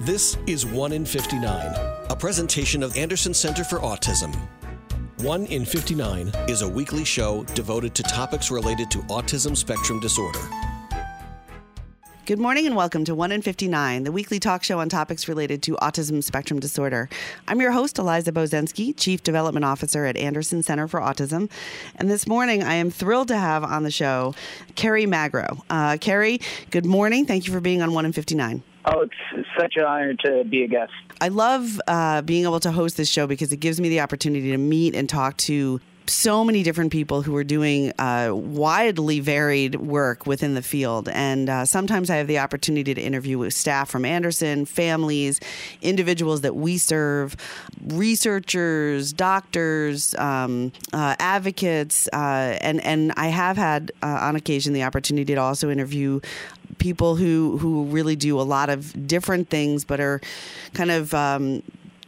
This 0.00 0.38
is 0.46 0.64
1 0.64 0.92
in 0.92 1.04
59, 1.04 1.76
a 2.08 2.16
presentation 2.16 2.82
of 2.82 2.96
Anderson 2.96 3.34
Center 3.34 3.62
for 3.62 3.80
Autism. 3.80 4.34
1 5.18 5.44
in 5.48 5.66
59 5.66 6.32
is 6.48 6.62
a 6.62 6.68
weekly 6.68 7.04
show 7.04 7.44
devoted 7.52 7.94
to 7.96 8.02
topics 8.04 8.50
related 8.50 8.90
to 8.92 9.00
autism 9.10 9.54
spectrum 9.54 10.00
disorder. 10.00 10.40
Good 12.24 12.38
morning 12.38 12.66
and 12.66 12.74
welcome 12.74 13.04
to 13.04 13.14
1 13.14 13.30
in 13.30 13.42
59, 13.42 14.04
the 14.04 14.10
weekly 14.10 14.40
talk 14.40 14.64
show 14.64 14.80
on 14.80 14.88
topics 14.88 15.28
related 15.28 15.62
to 15.64 15.72
autism 15.82 16.24
spectrum 16.24 16.60
disorder. 16.60 17.10
I'm 17.46 17.60
your 17.60 17.72
host, 17.72 17.98
Eliza 17.98 18.32
Bozensky, 18.32 18.96
Chief 18.96 19.22
Development 19.22 19.66
Officer 19.66 20.06
at 20.06 20.16
Anderson 20.16 20.62
Center 20.62 20.88
for 20.88 21.00
Autism. 21.00 21.50
And 21.96 22.08
this 22.08 22.26
morning, 22.26 22.62
I 22.62 22.76
am 22.76 22.90
thrilled 22.90 23.28
to 23.28 23.36
have 23.36 23.64
on 23.64 23.82
the 23.82 23.90
show 23.90 24.34
Kerry 24.76 25.04
Magro. 25.04 25.62
Uh, 25.68 25.98
Kerry, 26.00 26.40
good 26.70 26.86
morning. 26.86 27.26
Thank 27.26 27.46
you 27.46 27.52
for 27.52 27.60
being 27.60 27.82
on 27.82 27.92
1 27.92 28.06
in 28.06 28.12
59. 28.14 28.62
Oh, 28.84 29.02
it's 29.02 29.48
such 29.58 29.74
an 29.76 29.84
honor 29.84 30.14
to 30.24 30.44
be 30.44 30.64
a 30.64 30.68
guest. 30.68 30.92
I 31.20 31.28
love 31.28 31.80
uh, 31.86 32.22
being 32.22 32.44
able 32.44 32.60
to 32.60 32.72
host 32.72 32.96
this 32.96 33.10
show 33.10 33.26
because 33.26 33.52
it 33.52 33.58
gives 33.58 33.80
me 33.80 33.90
the 33.90 34.00
opportunity 34.00 34.50
to 34.52 34.58
meet 34.58 34.94
and 34.94 35.08
talk 35.08 35.36
to 35.38 35.80
so 36.10 36.44
many 36.44 36.62
different 36.62 36.92
people 36.92 37.22
who 37.22 37.34
are 37.36 37.44
doing 37.44 37.92
uh, 37.98 38.30
widely 38.32 39.20
varied 39.20 39.76
work 39.76 40.26
within 40.26 40.54
the 40.54 40.62
field. 40.62 41.08
And 41.08 41.48
uh, 41.48 41.64
sometimes 41.64 42.10
I 42.10 42.16
have 42.16 42.26
the 42.26 42.38
opportunity 42.38 42.94
to 42.94 43.00
interview 43.00 43.38
with 43.38 43.54
staff 43.54 43.88
from 43.88 44.04
Anderson, 44.04 44.64
families, 44.64 45.40
individuals 45.82 46.40
that 46.42 46.56
we 46.56 46.78
serve, 46.78 47.36
researchers, 47.86 49.12
doctors, 49.12 50.14
um, 50.16 50.72
uh, 50.92 51.16
advocates, 51.18 52.08
uh, 52.12 52.58
and 52.60 52.80
and 52.84 53.12
I 53.16 53.28
have 53.28 53.56
had 53.56 53.92
uh, 54.02 54.06
on 54.06 54.36
occasion 54.36 54.72
the 54.72 54.82
opportunity 54.82 55.34
to 55.34 55.40
also 55.40 55.70
interview 55.70 56.20
people 56.78 57.16
who 57.16 57.58
who 57.58 57.84
really 57.84 58.16
do 58.16 58.40
a 58.40 58.42
lot 58.42 58.70
of 58.70 59.06
different 59.06 59.48
things, 59.48 59.84
but 59.84 60.00
are 60.00 60.20
kind 60.74 60.90
of 60.90 61.14
um, 61.14 61.62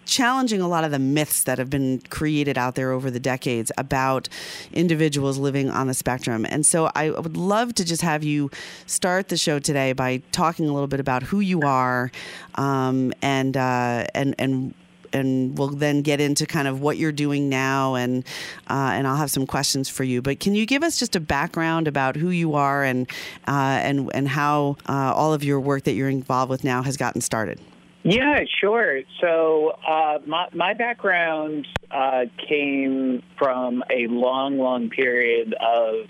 challenging 0.04 0.60
a 0.60 0.68
lot 0.68 0.84
of 0.84 0.90
the 0.90 0.98
myths 0.98 1.44
that 1.44 1.58
have 1.58 1.70
been 1.70 2.00
created 2.10 2.58
out 2.58 2.74
there 2.74 2.92
over 2.92 3.10
the 3.10 3.20
decades 3.20 3.72
about 3.78 4.28
individuals 4.72 5.38
living 5.38 5.70
on 5.70 5.86
the 5.86 5.94
spectrum. 5.94 6.46
And 6.48 6.66
so 6.66 6.90
I 6.94 7.10
would 7.10 7.36
love 7.36 7.74
to 7.76 7.84
just 7.84 8.02
have 8.02 8.24
you 8.24 8.50
start 8.86 9.28
the 9.28 9.36
show 9.36 9.58
today 9.58 9.92
by 9.92 10.22
talking 10.32 10.68
a 10.68 10.72
little 10.72 10.88
bit 10.88 11.00
about 11.00 11.22
who 11.22 11.40
you 11.40 11.62
are 11.62 12.10
um, 12.56 13.12
and 13.22 13.56
uh, 13.56 14.06
and 14.14 14.34
and 14.38 14.74
and 15.12 15.58
we'll 15.58 15.68
then 15.68 16.02
get 16.02 16.20
into 16.20 16.46
kind 16.46 16.66
of 16.66 16.80
what 16.80 16.96
you're 16.96 17.12
doing 17.12 17.48
now 17.48 17.94
and 17.94 18.24
uh, 18.68 18.92
and 18.94 19.06
I'll 19.06 19.16
have 19.16 19.30
some 19.30 19.46
questions 19.46 19.88
for 19.88 20.04
you. 20.04 20.22
But 20.22 20.40
can 20.40 20.54
you 20.54 20.66
give 20.66 20.82
us 20.82 20.98
just 20.98 21.16
a 21.16 21.20
background 21.20 21.88
about 21.88 22.16
who 22.16 22.30
you 22.30 22.54
are 22.54 22.82
and 22.82 23.08
uh, 23.46 23.80
and 23.82 24.10
and 24.14 24.28
how 24.28 24.76
uh, 24.88 25.12
all 25.14 25.32
of 25.32 25.44
your 25.44 25.60
work 25.60 25.84
that 25.84 25.92
you're 25.92 26.08
involved 26.08 26.50
with 26.50 26.64
now 26.64 26.82
has 26.82 26.96
gotten 26.96 27.20
started? 27.20 27.60
Yeah, 28.04 28.40
sure. 28.60 29.00
So 29.20 29.70
uh, 29.86 30.18
my 30.26 30.48
my 30.52 30.74
background 30.74 31.66
uh, 31.90 32.24
came 32.48 33.22
from 33.38 33.84
a 33.90 34.08
long, 34.08 34.58
long 34.58 34.90
period 34.90 35.54
of 35.54 36.06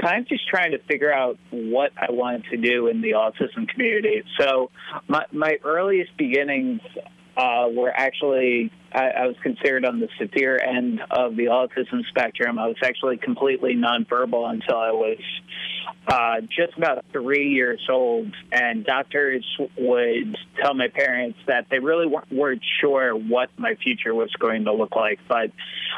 kind 0.00 0.22
of 0.22 0.28
just 0.28 0.48
trying 0.48 0.72
to 0.72 0.78
figure 0.78 1.12
out 1.12 1.38
what 1.50 1.92
I 1.98 2.10
wanted 2.12 2.44
to 2.50 2.56
do 2.56 2.86
in 2.86 3.02
the 3.02 3.10
autism 3.12 3.68
community. 3.68 4.22
So 4.38 4.70
my 5.06 5.26
my 5.32 5.58
earliest 5.64 6.16
beginnings 6.16 6.80
uh, 7.36 7.68
were 7.70 7.92
actually 7.94 8.70
I, 8.92 9.08
I, 9.10 9.26
was 9.26 9.36
considered 9.42 9.84
on 9.84 10.00
the 10.00 10.08
severe 10.18 10.58
end 10.58 11.00
of 11.10 11.36
the 11.36 11.46
autism 11.46 12.06
spectrum. 12.08 12.58
I 12.58 12.68
was 12.68 12.76
actually 12.82 13.16
completely 13.16 13.74
nonverbal 13.74 14.50
until 14.50 14.76
I 14.76 14.92
was 14.92 15.18
uh, 16.06 16.40
just 16.40 16.76
about 16.76 17.04
three 17.12 17.50
years 17.50 17.80
old, 17.90 18.32
and 18.50 18.84
doctors 18.84 19.44
would 19.78 20.36
tell 20.60 20.74
my 20.74 20.88
parents 20.88 21.38
that 21.46 21.66
they 21.70 21.78
really 21.78 22.06
weren't 22.30 22.62
sure 22.80 23.14
what 23.14 23.50
my 23.56 23.74
future 23.76 24.14
was 24.14 24.30
going 24.38 24.64
to 24.64 24.72
look 24.72 24.96
like. 24.96 25.18
But 25.28 25.50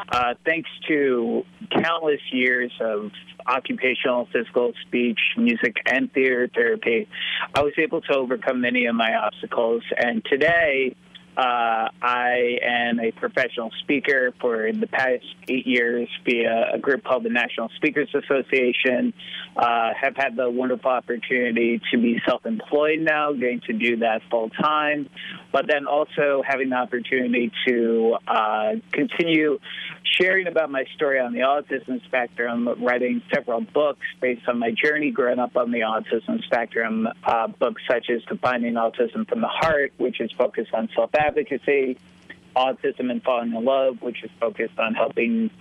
uh, 0.09 0.35
thanks 0.43 0.69
to 0.87 1.43
countless 1.71 2.21
years 2.31 2.71
of 2.79 3.11
occupational, 3.47 4.27
physical, 4.31 4.73
speech, 4.87 5.19
music, 5.37 5.77
and 5.85 6.11
theater 6.13 6.49
therapy, 6.53 7.07
I 7.53 7.61
was 7.61 7.73
able 7.77 8.01
to 8.01 8.15
overcome 8.15 8.61
many 8.61 8.85
of 8.85 8.95
my 8.95 9.15
obstacles. 9.15 9.83
And 9.97 10.23
today, 10.25 10.95
uh, 11.37 11.89
I 12.01 12.59
am 12.63 12.99
a 12.99 13.11
professional 13.11 13.71
speaker 13.81 14.33
for 14.39 14.71
the 14.71 14.87
past 14.87 15.25
eight 15.49 15.67
years 15.67 16.07
via 16.23 16.71
a 16.73 16.79
group 16.79 17.03
called 17.03 17.23
the 17.23 17.29
National 17.29 17.69
Speakers 17.75 18.09
Association. 18.13 19.13
Uh, 19.55 19.91
have 19.99 20.15
had 20.15 20.35
the 20.35 20.49
wonderful 20.49 20.91
opportunity 20.91 21.81
to 21.91 21.97
be 21.97 22.21
self-employed 22.25 22.99
now, 22.99 23.33
getting 23.33 23.61
to 23.61 23.73
do 23.73 23.97
that 23.97 24.21
full 24.29 24.49
time, 24.49 25.09
but 25.55 25.67
then 25.67 25.87
also 25.87 26.43
having 26.45 26.71
the 26.71 26.75
opportunity 26.75 27.49
to 27.65 28.17
uh, 28.27 28.73
continue 28.91 29.57
sharing 30.03 30.47
about 30.47 30.69
my 30.69 30.83
story 30.95 31.17
on 31.17 31.31
the 31.31 31.39
autism 31.39 32.03
spectrum, 32.03 32.67
writing 32.83 33.21
several 33.33 33.61
books 33.61 34.05
based 34.19 34.45
on 34.49 34.59
my 34.59 34.71
journey 34.71 35.11
growing 35.11 35.39
up 35.39 35.55
on 35.55 35.71
the 35.71 35.79
autism 35.79 36.43
spectrum, 36.43 37.07
uh, 37.23 37.47
books 37.47 37.81
such 37.89 38.09
as 38.09 38.21
Defining 38.23 38.73
Autism 38.73 39.25
from 39.29 39.39
the 39.39 39.47
Heart, 39.47 39.93
which 39.95 40.19
is 40.19 40.29
focused 40.37 40.73
on 40.73 40.89
self 40.93 41.11
advocacy, 41.15 41.97
Autism 42.53 43.09
and 43.09 43.23
Falling 43.23 43.53
in 43.53 43.63
Love, 43.63 44.01
which 44.01 44.25
is 44.25 44.31
focused 44.41 44.77
on 44.77 44.93
helping 44.93 45.51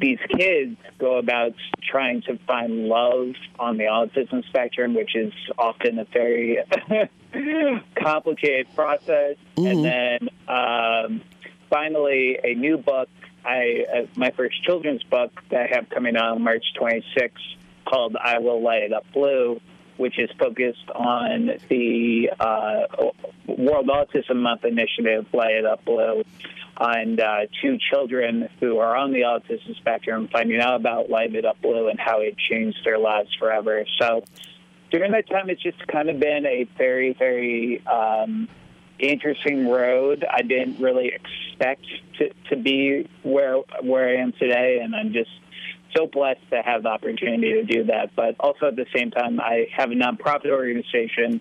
these 0.00 0.18
kids 0.36 0.76
go 0.98 1.18
about 1.18 1.54
trying 1.90 2.22
to 2.22 2.38
find 2.46 2.86
love 2.86 3.34
on 3.58 3.76
the 3.76 3.84
autism 3.84 4.44
spectrum, 4.46 4.94
which 4.94 5.14
is 5.14 5.32
often 5.58 5.98
a 5.98 6.04
very 6.04 6.58
complicated 7.94 8.66
process. 8.74 9.36
Mm-hmm. 9.56 9.66
And 9.66 9.84
then 9.84 10.28
um, 10.48 11.22
finally, 11.70 12.38
a 12.42 12.54
new 12.54 12.78
book 12.78 13.08
I 13.46 13.84
uh, 13.94 14.06
my 14.16 14.32
first 14.32 14.62
children's 14.64 15.02
book 15.04 15.30
that 15.50 15.70
I 15.70 15.74
have 15.76 15.88
coming 15.88 16.16
out 16.16 16.34
on 16.34 16.42
March 16.42 16.64
26th 16.78 17.30
called 17.86 18.16
"I 18.16 18.38
Will 18.40 18.60
Light 18.60 18.82
It 18.82 18.92
Up 18.92 19.06
Blue," 19.12 19.60
which 19.96 20.18
is 20.18 20.28
focused 20.38 20.90
on 20.92 21.52
the 21.68 22.30
uh, 22.40 23.10
World 23.46 23.86
Autism 23.86 24.36
Month 24.36 24.64
initiative, 24.64 25.26
"Light 25.32 25.54
It 25.54 25.64
Up 25.64 25.84
Blue," 25.84 26.24
and 26.78 27.20
uh, 27.20 27.46
two 27.62 27.78
children 27.90 28.48
who 28.60 28.78
are 28.78 28.96
on 28.96 29.12
the 29.12 29.20
autism 29.20 29.76
spectrum 29.76 30.28
finding 30.30 30.60
out 30.60 30.76
about 30.76 31.10
"Light 31.10 31.34
It 31.34 31.44
Up 31.44 31.60
Blue" 31.62 31.88
and 31.88 31.98
how 31.98 32.20
it 32.20 32.36
changed 32.36 32.78
their 32.84 32.98
lives 32.98 33.28
forever. 33.38 33.84
So 34.00 34.24
during 34.90 35.12
that 35.12 35.28
time, 35.28 35.50
it's 35.50 35.62
just 35.62 35.84
kind 35.86 36.08
of 36.08 36.20
been 36.20 36.46
a 36.46 36.68
very, 36.76 37.14
very 37.18 37.84
um, 37.86 38.48
interesting 38.98 39.68
road. 39.68 40.24
I 40.30 40.42
didn't 40.42 40.80
really 40.80 41.12
expect 41.12 41.84
to, 42.18 42.30
to 42.50 42.56
be 42.56 43.08
where 43.22 43.56
where 43.82 44.08
I 44.08 44.22
am 44.22 44.32
today, 44.32 44.80
and 44.82 44.94
I'm 44.94 45.12
just 45.12 45.30
so 45.96 46.06
blessed 46.06 46.40
to 46.50 46.62
have 46.62 46.82
the 46.82 46.90
opportunity 46.90 47.52
to 47.54 47.64
do 47.64 47.84
that. 47.84 48.14
But 48.14 48.36
also 48.40 48.66
at 48.66 48.76
the 48.76 48.86
same 48.94 49.10
time, 49.10 49.40
I 49.40 49.68
have 49.74 49.90
a 49.90 49.94
nonprofit 49.94 50.50
organization 50.50 51.40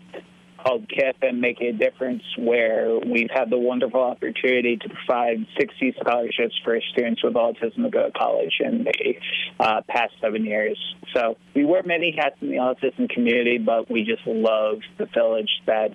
called 0.66 0.92
and 1.22 1.42
Make 1.42 1.62
a 1.62 1.72
Difference, 1.72 2.24
where 2.38 3.00
we've 3.00 3.30
had 3.30 3.50
the 3.50 3.58
wonderful 3.58 4.02
opportunity 4.02 4.78
to 4.78 4.90
provide 4.90 5.46
60 5.60 5.96
scholarships 6.00 6.56
for 6.64 6.80
students 6.92 7.24
with 7.24 7.34
autism 7.34 7.84
to 7.84 7.90
go 7.90 8.06
to 8.06 8.12
college 8.12 8.54
in 8.60 8.84
the 8.84 9.16
uh, 9.60 9.82
past 9.88 10.14
seven 10.22 10.46
years. 10.46 10.78
So 11.14 11.38
we 11.54 11.66
wear 11.66 11.84
many 11.84 12.16
hats 12.18 12.38
in 12.42 12.50
the 12.50 12.58
autism 12.58 13.10
community, 13.10 13.58
but 13.58 13.90
we 13.90 14.04
just 14.04 14.26
love 14.26 14.80
the 14.98 15.06
village 15.06 15.50
that 15.66 15.94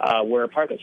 uh, 0.00 0.22
we're 0.24 0.44
a 0.44 0.48
part 0.48 0.72
of. 0.72 0.78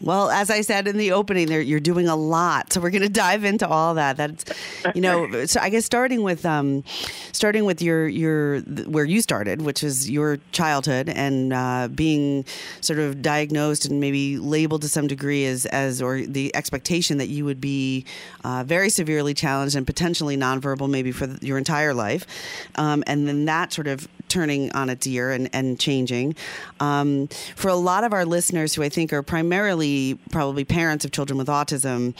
Well, 0.00 0.30
as 0.30 0.50
I 0.50 0.60
said 0.60 0.86
in 0.88 0.98
the 0.98 1.12
opening, 1.12 1.46
there 1.46 1.60
you're 1.60 1.80
doing 1.80 2.06
a 2.06 2.16
lot, 2.16 2.72
so 2.72 2.80
we're 2.80 2.90
going 2.90 3.02
to 3.02 3.08
dive 3.08 3.44
into 3.44 3.66
all 3.66 3.94
that. 3.94 4.16
That's, 4.16 4.44
you 4.94 5.00
know, 5.00 5.46
so 5.46 5.58
I 5.60 5.70
guess 5.70 5.86
starting 5.86 6.22
with 6.22 6.44
um, 6.44 6.84
starting 7.32 7.64
with 7.64 7.80
your 7.80 8.06
your 8.06 8.60
where 8.60 9.06
you 9.06 9.22
started, 9.22 9.62
which 9.62 9.82
is 9.82 10.10
your 10.10 10.38
childhood, 10.52 11.08
and 11.08 11.52
uh, 11.52 11.88
being 11.88 12.44
sort 12.82 12.98
of 12.98 13.22
diagnosed 13.22 13.86
and 13.86 13.98
maybe 13.98 14.38
labeled 14.38 14.82
to 14.82 14.88
some 14.88 15.06
degree 15.06 15.46
as 15.46 15.64
as 15.66 16.02
or 16.02 16.20
the 16.20 16.54
expectation 16.54 17.16
that 17.16 17.28
you 17.28 17.46
would 17.46 17.60
be 17.60 18.04
uh, 18.44 18.64
very 18.66 18.90
severely 18.90 19.32
challenged 19.32 19.76
and 19.76 19.86
potentially 19.86 20.36
nonverbal, 20.36 20.90
maybe 20.90 21.10
for 21.10 21.26
your 21.40 21.56
entire 21.56 21.94
life, 21.94 22.26
um, 22.74 23.02
and 23.06 23.26
then 23.26 23.46
that 23.46 23.72
sort 23.72 23.86
of 23.86 24.06
turning 24.28 24.72
on 24.72 24.90
its 24.90 25.06
ear 25.06 25.30
and, 25.30 25.48
and 25.52 25.78
changing. 25.78 26.34
Um, 26.80 27.28
for 27.54 27.68
a 27.68 27.76
lot 27.76 28.04
of 28.04 28.12
our 28.12 28.24
listeners 28.24 28.74
who 28.74 28.82
I 28.82 28.88
think 28.88 29.12
are 29.12 29.22
primarily 29.22 29.85
probably 30.30 30.64
parents 30.64 31.04
of 31.04 31.10
children 31.12 31.38
with 31.38 31.48
autism, 31.48 32.14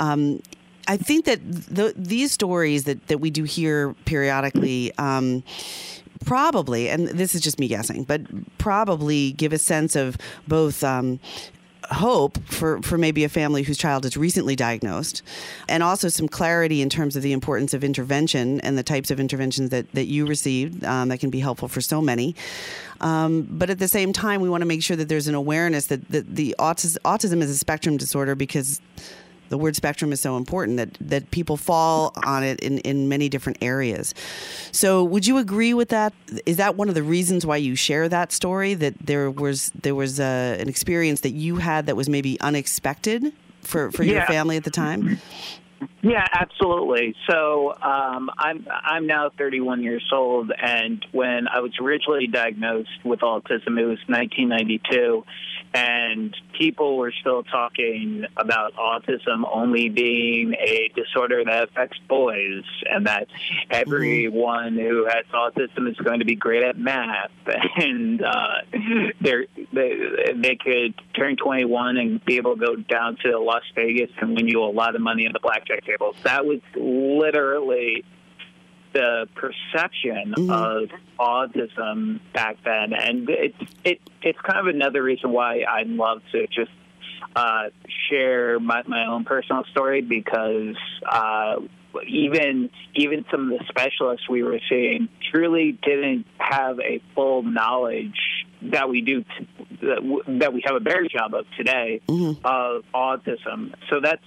um, 0.00 0.42
I 0.88 0.96
think 0.96 1.26
that 1.26 1.40
the, 1.44 1.94
these 1.96 2.32
stories 2.32 2.84
that, 2.84 3.06
that 3.06 3.18
we 3.18 3.30
do 3.30 3.44
hear 3.44 3.94
periodically 4.04 4.92
um, 4.98 5.44
probably, 6.24 6.88
and 6.88 7.08
this 7.08 7.34
is 7.34 7.40
just 7.40 7.58
me 7.58 7.68
guessing, 7.68 8.04
but 8.04 8.22
probably 8.58 9.32
give 9.32 9.52
a 9.52 9.58
sense 9.58 9.96
of 9.96 10.16
both 10.48 10.82
um, 10.82 11.20
hope 11.90 12.42
for, 12.44 12.80
for 12.82 12.98
maybe 12.98 13.24
a 13.24 13.28
family 13.28 13.62
whose 13.62 13.78
child 13.78 14.04
is 14.04 14.16
recently 14.16 14.56
diagnosed, 14.56 15.22
and 15.68 15.82
also 15.82 16.08
some 16.08 16.28
clarity 16.28 16.82
in 16.82 16.88
terms 16.88 17.16
of 17.16 17.22
the 17.22 17.32
importance 17.32 17.74
of 17.74 17.84
intervention 17.84 18.60
and 18.60 18.78
the 18.78 18.82
types 18.82 19.10
of 19.10 19.20
interventions 19.20 19.70
that, 19.70 19.90
that 19.92 20.06
you 20.06 20.26
received 20.26 20.84
um, 20.84 21.08
that 21.08 21.18
can 21.18 21.30
be 21.30 21.40
helpful 21.40 21.68
for 21.68 21.80
so 21.80 22.00
many. 22.00 22.34
Um, 23.00 23.46
but 23.50 23.68
at 23.68 23.78
the 23.78 23.88
same 23.88 24.12
time, 24.12 24.40
we 24.40 24.48
want 24.48 24.62
to 24.62 24.66
make 24.66 24.82
sure 24.82 24.96
that 24.96 25.08
there's 25.08 25.28
an 25.28 25.34
awareness 25.34 25.86
that, 25.86 26.08
that 26.10 26.34
the 26.34 26.54
autis- 26.58 26.98
autism 27.04 27.42
is 27.42 27.50
a 27.50 27.58
spectrum 27.58 27.96
disorder 27.96 28.34
because 28.34 28.80
the 29.52 29.58
word 29.58 29.76
spectrum 29.76 30.12
is 30.12 30.20
so 30.20 30.38
important 30.38 30.78
that 30.78 30.94
that 30.98 31.30
people 31.30 31.58
fall 31.58 32.14
on 32.24 32.42
it 32.42 32.58
in, 32.60 32.78
in 32.78 33.06
many 33.06 33.28
different 33.28 33.58
areas. 33.60 34.14
So 34.72 35.04
would 35.04 35.26
you 35.26 35.36
agree 35.36 35.74
with 35.74 35.90
that? 35.90 36.14
Is 36.46 36.56
that 36.56 36.76
one 36.76 36.88
of 36.88 36.94
the 36.94 37.02
reasons 37.02 37.44
why 37.44 37.58
you 37.58 37.76
share 37.76 38.08
that 38.08 38.32
story 38.32 38.72
that 38.72 38.94
there 38.98 39.30
was 39.30 39.70
there 39.82 39.94
was 39.94 40.18
a, 40.18 40.56
an 40.58 40.70
experience 40.70 41.20
that 41.20 41.32
you 41.32 41.56
had 41.56 41.84
that 41.84 41.96
was 41.96 42.08
maybe 42.08 42.40
unexpected 42.40 43.30
for, 43.60 43.92
for 43.92 44.04
yeah. 44.04 44.12
your 44.12 44.26
family 44.26 44.56
at 44.56 44.64
the 44.64 44.70
time? 44.70 45.18
Yeah, 46.02 46.26
absolutely. 46.32 47.14
So 47.30 47.72
um, 47.80 48.30
I'm 48.36 48.66
I'm 48.68 49.06
now 49.06 49.30
31 49.38 49.82
years 49.82 50.08
old, 50.12 50.52
and 50.56 51.04
when 51.12 51.48
I 51.48 51.60
was 51.60 51.72
originally 51.80 52.26
diagnosed 52.26 53.04
with 53.04 53.20
autism, 53.20 53.78
it 53.78 53.86
was 53.86 53.98
1992, 54.08 55.24
and 55.74 56.36
people 56.58 56.96
were 56.96 57.12
still 57.12 57.44
talking 57.44 58.24
about 58.36 58.74
autism 58.74 59.44
only 59.50 59.88
being 59.88 60.54
a 60.54 60.90
disorder 60.94 61.44
that 61.44 61.64
affects 61.64 61.98
boys, 62.08 62.64
and 62.90 63.06
that 63.06 63.28
everyone 63.70 64.74
who 64.74 65.06
has 65.06 65.24
autism 65.32 65.88
is 65.88 65.96
going 65.96 66.18
to 66.18 66.26
be 66.26 66.34
great 66.34 66.64
at 66.64 66.76
math, 66.76 67.30
and 67.76 68.22
uh, 68.22 68.56
they 69.20 69.46
they 70.34 70.56
could 70.56 70.94
turn 71.14 71.36
21 71.36 71.96
and 71.96 72.24
be 72.24 72.36
able 72.36 72.56
to 72.56 72.66
go 72.66 72.76
down 72.76 73.16
to 73.24 73.38
Las 73.38 73.62
Vegas 73.74 74.10
and 74.20 74.36
win 74.36 74.48
you 74.48 74.62
a 74.62 74.64
lot 74.64 74.94
of 74.94 75.00
money 75.00 75.26
in 75.26 75.32
the 75.32 75.40
blackjack 75.40 75.71
tables. 75.80 76.16
That 76.24 76.44
was 76.44 76.60
literally 76.74 78.04
the 78.92 79.26
perception 79.34 80.34
mm-hmm. 80.36 80.50
of 80.50 80.90
autism 81.18 82.20
back 82.34 82.58
then, 82.64 82.92
and 82.92 83.28
it's 83.28 83.72
it, 83.84 84.00
it's 84.22 84.38
kind 84.40 84.58
of 84.58 84.74
another 84.74 85.02
reason 85.02 85.32
why 85.32 85.60
I 85.60 85.82
love 85.84 86.22
to 86.32 86.46
just 86.48 86.70
uh, 87.34 87.70
share 88.10 88.60
my, 88.60 88.82
my 88.86 89.06
own 89.06 89.24
personal 89.24 89.64
story 89.70 90.02
because 90.02 90.76
uh, 91.08 91.56
even 92.06 92.70
even 92.94 93.24
some 93.30 93.52
of 93.52 93.58
the 93.58 93.64
specialists 93.68 94.28
we 94.28 94.42
were 94.42 94.60
seeing 94.68 95.08
truly 95.30 95.78
didn't 95.82 96.26
have 96.38 96.78
a 96.80 97.00
full 97.14 97.42
knowledge 97.42 98.46
that 98.62 98.88
we 98.88 99.00
do 99.00 99.22
t- 99.22 99.61
that 99.82 100.52
we 100.52 100.62
have 100.64 100.76
a 100.76 100.80
better 100.80 101.06
job 101.08 101.34
of 101.34 101.44
today 101.56 102.00
mm-hmm. 102.06 102.44
of 102.44 102.84
autism. 102.94 103.74
So 103.90 104.00
that's 104.00 104.22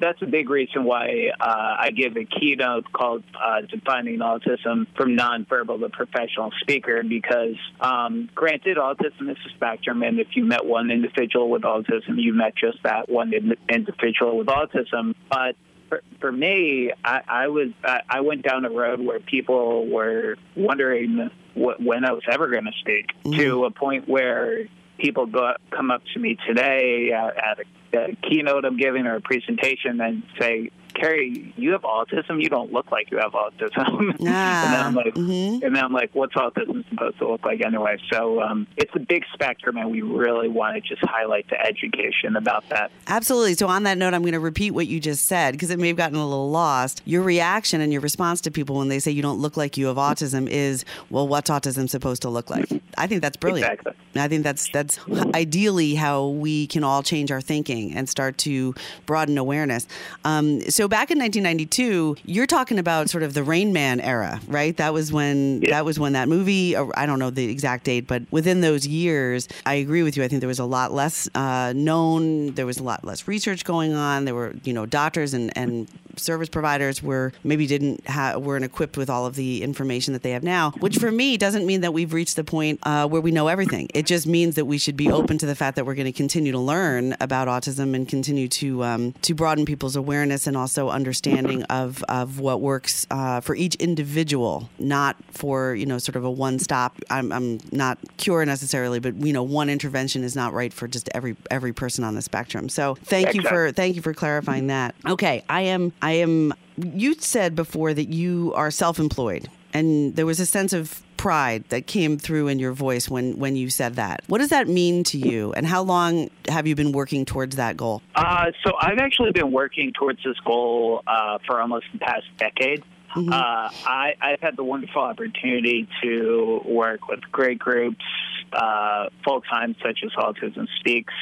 that's 0.00 0.22
a 0.22 0.26
big 0.26 0.48
reason 0.48 0.84
why 0.84 1.30
uh, 1.38 1.76
I 1.78 1.90
give 1.90 2.16
a 2.16 2.24
keynote 2.24 2.92
called 2.92 3.24
uh, 3.40 3.60
"Defining 3.62 4.18
Autism 4.18 4.86
from 4.96 5.16
Nonverbal 5.16 5.80
to 5.80 5.88
Professional 5.90 6.50
Speaker." 6.60 7.02
Because, 7.02 7.56
um, 7.80 8.28
granted, 8.34 8.78
autism 8.78 9.30
is 9.30 9.36
a 9.46 9.54
spectrum, 9.54 10.02
and 10.02 10.18
if 10.18 10.28
you 10.34 10.44
met 10.44 10.64
one 10.64 10.90
individual 10.90 11.50
with 11.50 11.62
autism, 11.62 12.16
you 12.16 12.32
met 12.32 12.54
just 12.56 12.82
that 12.82 13.08
one 13.08 13.32
individual 13.32 14.38
with 14.38 14.48
autism. 14.48 15.14
But 15.30 15.56
for, 15.88 16.02
for 16.20 16.32
me, 16.32 16.92
I, 17.04 17.20
I 17.28 17.48
was 17.48 17.68
I, 17.84 18.00
I 18.08 18.20
went 18.22 18.42
down 18.42 18.64
a 18.64 18.70
road 18.70 19.00
where 19.00 19.20
people 19.20 19.86
were 19.86 20.36
wondering 20.56 21.30
wh- 21.54 21.80
when 21.80 22.04
I 22.04 22.12
was 22.12 22.22
ever 22.28 22.48
going 22.48 22.64
to 22.64 22.72
speak, 22.80 23.10
mm-hmm. 23.24 23.38
to 23.38 23.64
a 23.66 23.70
point 23.70 24.08
where 24.08 24.68
people 24.98 25.26
go, 25.26 25.52
come 25.70 25.90
up 25.90 26.02
to 26.14 26.20
me 26.20 26.36
today 26.46 27.12
at, 27.12 27.36
at 27.36 27.58
a, 27.60 28.10
a 28.12 28.16
keynote 28.28 28.64
I'm 28.64 28.76
giving 28.76 29.06
or 29.06 29.16
a 29.16 29.20
presentation 29.20 30.00
and 30.00 30.22
say, 30.38 30.70
Kerry, 30.98 31.52
you 31.56 31.72
have 31.72 31.82
autism. 31.82 32.42
You 32.42 32.48
don't 32.48 32.72
look 32.72 32.90
like 32.90 33.10
you 33.10 33.18
have 33.18 33.32
autism. 33.32 34.16
Ah, 34.28 34.64
and 34.64 34.74
then 34.74 34.86
I'm 34.86 34.94
like, 34.94 35.14
mm-hmm. 35.14 35.64
and 35.64 35.76
then 35.76 35.84
I'm 35.84 35.92
like, 35.92 36.10
what's 36.14 36.34
autism 36.34 36.88
supposed 36.90 37.18
to 37.18 37.28
look 37.28 37.44
like 37.44 37.64
anyway? 37.64 37.96
So 38.12 38.40
um, 38.42 38.66
it's 38.76 38.90
a 38.94 38.98
big 38.98 39.24
spectrum, 39.32 39.76
and 39.76 39.90
we 39.90 40.02
really 40.02 40.48
want 40.48 40.74
to 40.74 40.80
just 40.80 41.04
highlight 41.04 41.48
the 41.48 41.60
education 41.60 42.34
about 42.34 42.68
that. 42.70 42.90
Absolutely. 43.06 43.54
So 43.54 43.68
on 43.68 43.84
that 43.84 43.98
note, 43.98 44.14
I'm 44.14 44.22
going 44.22 44.32
to 44.32 44.40
repeat 44.40 44.72
what 44.72 44.86
you 44.86 45.00
just 45.00 45.26
said 45.26 45.52
because 45.52 45.70
it 45.70 45.78
may 45.78 45.88
have 45.88 45.96
gotten 45.96 46.16
a 46.16 46.26
little 46.26 46.50
lost. 46.50 47.02
Your 47.04 47.22
reaction 47.22 47.80
and 47.80 47.92
your 47.92 48.00
response 48.00 48.40
to 48.42 48.50
people 48.50 48.76
when 48.76 48.88
they 48.88 48.98
say 48.98 49.10
you 49.10 49.22
don't 49.22 49.38
look 49.38 49.56
like 49.56 49.76
you 49.76 49.86
have 49.86 49.96
autism 49.96 50.48
is, 50.48 50.84
well, 51.10 51.28
what's 51.28 51.50
autism 51.50 51.88
supposed 51.88 52.22
to 52.22 52.28
look 52.28 52.50
like? 52.50 52.68
I 52.98 53.06
think 53.06 53.22
that's 53.22 53.36
brilliant. 53.36 53.70
Exactly. 53.70 53.92
I 54.16 54.28
think 54.28 54.44
that's 54.44 54.68
that's 54.70 54.98
ideally 55.34 55.94
how 55.94 56.28
we 56.28 56.66
can 56.66 56.84
all 56.84 57.02
change 57.02 57.30
our 57.30 57.40
thinking 57.40 57.94
and 57.94 58.08
start 58.08 58.38
to 58.38 58.74
broaden 59.04 59.38
awareness. 59.38 59.86
Um, 60.24 60.62
so 60.62 60.85
so 60.86 60.88
back 60.88 61.10
in 61.10 61.18
1992, 61.18 62.16
you're 62.26 62.46
talking 62.46 62.78
about 62.78 63.10
sort 63.10 63.24
of 63.24 63.34
the 63.34 63.42
Rain 63.42 63.72
Man 63.72 64.00
era, 64.00 64.40
right? 64.46 64.76
That 64.76 64.92
was 64.92 65.12
when 65.12 65.60
yeah. 65.62 65.70
that 65.70 65.84
was 65.84 65.98
when 65.98 66.12
that 66.12 66.28
movie. 66.28 66.76
I 66.76 67.06
don't 67.06 67.18
know 67.18 67.30
the 67.30 67.50
exact 67.50 67.82
date, 67.82 68.06
but 68.06 68.22
within 68.30 68.60
those 68.60 68.86
years, 68.86 69.48
I 69.64 69.74
agree 69.74 70.04
with 70.04 70.16
you. 70.16 70.22
I 70.22 70.28
think 70.28 70.38
there 70.42 70.48
was 70.48 70.60
a 70.60 70.64
lot 70.64 70.92
less 70.92 71.28
uh, 71.34 71.72
known. 71.74 72.52
There 72.52 72.66
was 72.66 72.78
a 72.78 72.84
lot 72.84 73.04
less 73.04 73.26
research 73.26 73.64
going 73.64 73.94
on. 73.94 74.26
There 74.26 74.34
were 74.36 74.54
you 74.62 74.72
know 74.72 74.86
doctors 74.86 75.34
and 75.34 75.50
and 75.58 75.88
service 76.18 76.48
providers 76.48 77.02
were 77.02 77.32
maybe 77.44 77.66
didn't 77.66 78.06
have 78.06 78.40
weren't 78.40 78.64
equipped 78.64 78.96
with 78.96 79.10
all 79.10 79.26
of 79.26 79.34
the 79.34 79.64
information 79.64 80.12
that 80.12 80.22
they 80.22 80.30
have 80.30 80.44
now. 80.44 80.70
Which 80.78 80.98
for 80.98 81.10
me 81.10 81.36
doesn't 81.36 81.66
mean 81.66 81.80
that 81.80 81.92
we've 81.92 82.12
reached 82.12 82.36
the 82.36 82.44
point 82.44 82.78
uh, 82.84 83.08
where 83.08 83.20
we 83.20 83.32
know 83.32 83.48
everything. 83.48 83.88
It 83.92 84.06
just 84.06 84.26
means 84.26 84.54
that 84.54 84.66
we 84.66 84.78
should 84.78 84.96
be 84.96 85.10
open 85.10 85.36
to 85.38 85.46
the 85.46 85.56
fact 85.56 85.76
that 85.76 85.84
we're 85.84 85.96
going 85.96 86.06
to 86.06 86.12
continue 86.12 86.52
to 86.52 86.58
learn 86.60 87.16
about 87.20 87.48
autism 87.48 87.94
and 87.94 88.08
continue 88.08 88.46
to 88.48 88.84
um, 88.84 89.12
to 89.22 89.34
broaden 89.34 89.64
people's 89.64 89.96
awareness 89.96 90.46
and 90.46 90.56
also 90.56 90.75
understanding 90.78 91.62
of 91.64 92.02
of 92.04 92.38
what 92.38 92.60
works 92.60 93.06
uh, 93.10 93.40
for 93.40 93.54
each 93.54 93.74
individual, 93.76 94.68
not 94.78 95.16
for 95.30 95.74
you 95.74 95.86
know 95.86 95.98
sort 95.98 96.16
of 96.16 96.24
a 96.24 96.30
one 96.30 96.58
stop. 96.58 96.96
I'm, 97.10 97.32
I'm 97.32 97.58
not 97.72 97.98
cure 98.16 98.44
necessarily, 98.44 99.00
but 99.00 99.16
you 99.16 99.32
know 99.32 99.42
one 99.42 99.68
intervention 99.68 100.24
is 100.24 100.36
not 100.36 100.52
right 100.52 100.72
for 100.72 100.86
just 100.86 101.08
every 101.14 101.36
every 101.50 101.72
person 101.72 102.04
on 102.04 102.14
the 102.14 102.22
spectrum. 102.22 102.68
So 102.68 102.96
thank 103.04 103.34
you 103.34 103.42
for 103.42 103.72
thank 103.72 103.96
you 103.96 104.02
for 104.02 104.14
clarifying 104.14 104.66
that. 104.68 104.94
Okay, 105.06 105.44
I 105.48 105.62
am 105.62 105.92
I 106.02 106.12
am. 106.12 106.54
You 106.76 107.14
said 107.14 107.56
before 107.56 107.94
that 107.94 108.08
you 108.08 108.52
are 108.54 108.70
self-employed, 108.70 109.48
and 109.72 110.14
there 110.14 110.26
was 110.26 110.40
a 110.40 110.46
sense 110.46 110.72
of 110.74 111.02
pride 111.16 111.64
that 111.68 111.86
came 111.86 112.18
through 112.18 112.48
in 112.48 112.58
your 112.58 112.72
voice 112.72 113.08
when 113.08 113.38
when 113.38 113.56
you 113.56 113.70
said 113.70 113.96
that. 113.96 114.22
What 114.26 114.38
does 114.38 114.50
that 114.50 114.68
mean 114.68 115.04
to 115.04 115.18
you, 115.18 115.52
and 115.52 115.66
how 115.66 115.82
long 115.82 116.30
have 116.48 116.66
you 116.66 116.74
been 116.74 116.92
working 116.92 117.24
towards 117.24 117.56
that 117.56 117.76
goal? 117.76 118.02
Uh, 118.14 118.46
so 118.64 118.72
I've 118.80 118.98
actually 118.98 119.32
been 119.32 119.52
working 119.52 119.92
towards 119.92 120.22
this 120.24 120.38
goal 120.44 121.02
uh, 121.06 121.38
for 121.46 121.60
almost 121.60 121.86
the 121.92 121.98
past 121.98 122.26
decade. 122.38 122.84
Mm-hmm. 123.14 123.32
Uh, 123.32 123.36
I, 123.36 124.14
have 124.20 124.40
had 124.40 124.56
the 124.56 124.64
wonderful 124.64 125.00
opportunity 125.00 125.88
to 126.02 126.60
work 126.66 127.08
with 127.08 127.20
great 127.32 127.58
groups 127.58 128.04
uh, 128.52 129.08
full 129.24 129.40
time, 129.40 129.74
such 129.82 130.00
as 130.04 130.12
Autism 130.12 130.66
Speaks, 130.80 131.14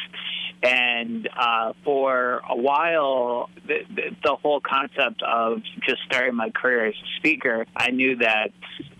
and 0.64 1.28
uh, 1.36 1.74
for 1.84 2.40
a 2.48 2.56
while, 2.56 3.50
the, 3.66 3.80
the, 3.94 4.02
the, 4.24 4.36
whole 4.36 4.60
concept 4.60 5.22
of 5.22 5.60
just 5.86 5.98
starting 6.06 6.34
my 6.34 6.50
career 6.50 6.86
as 6.86 6.94
a 6.94 7.18
speaker, 7.18 7.66
I 7.76 7.90
knew 7.90 8.16
that 8.16 8.50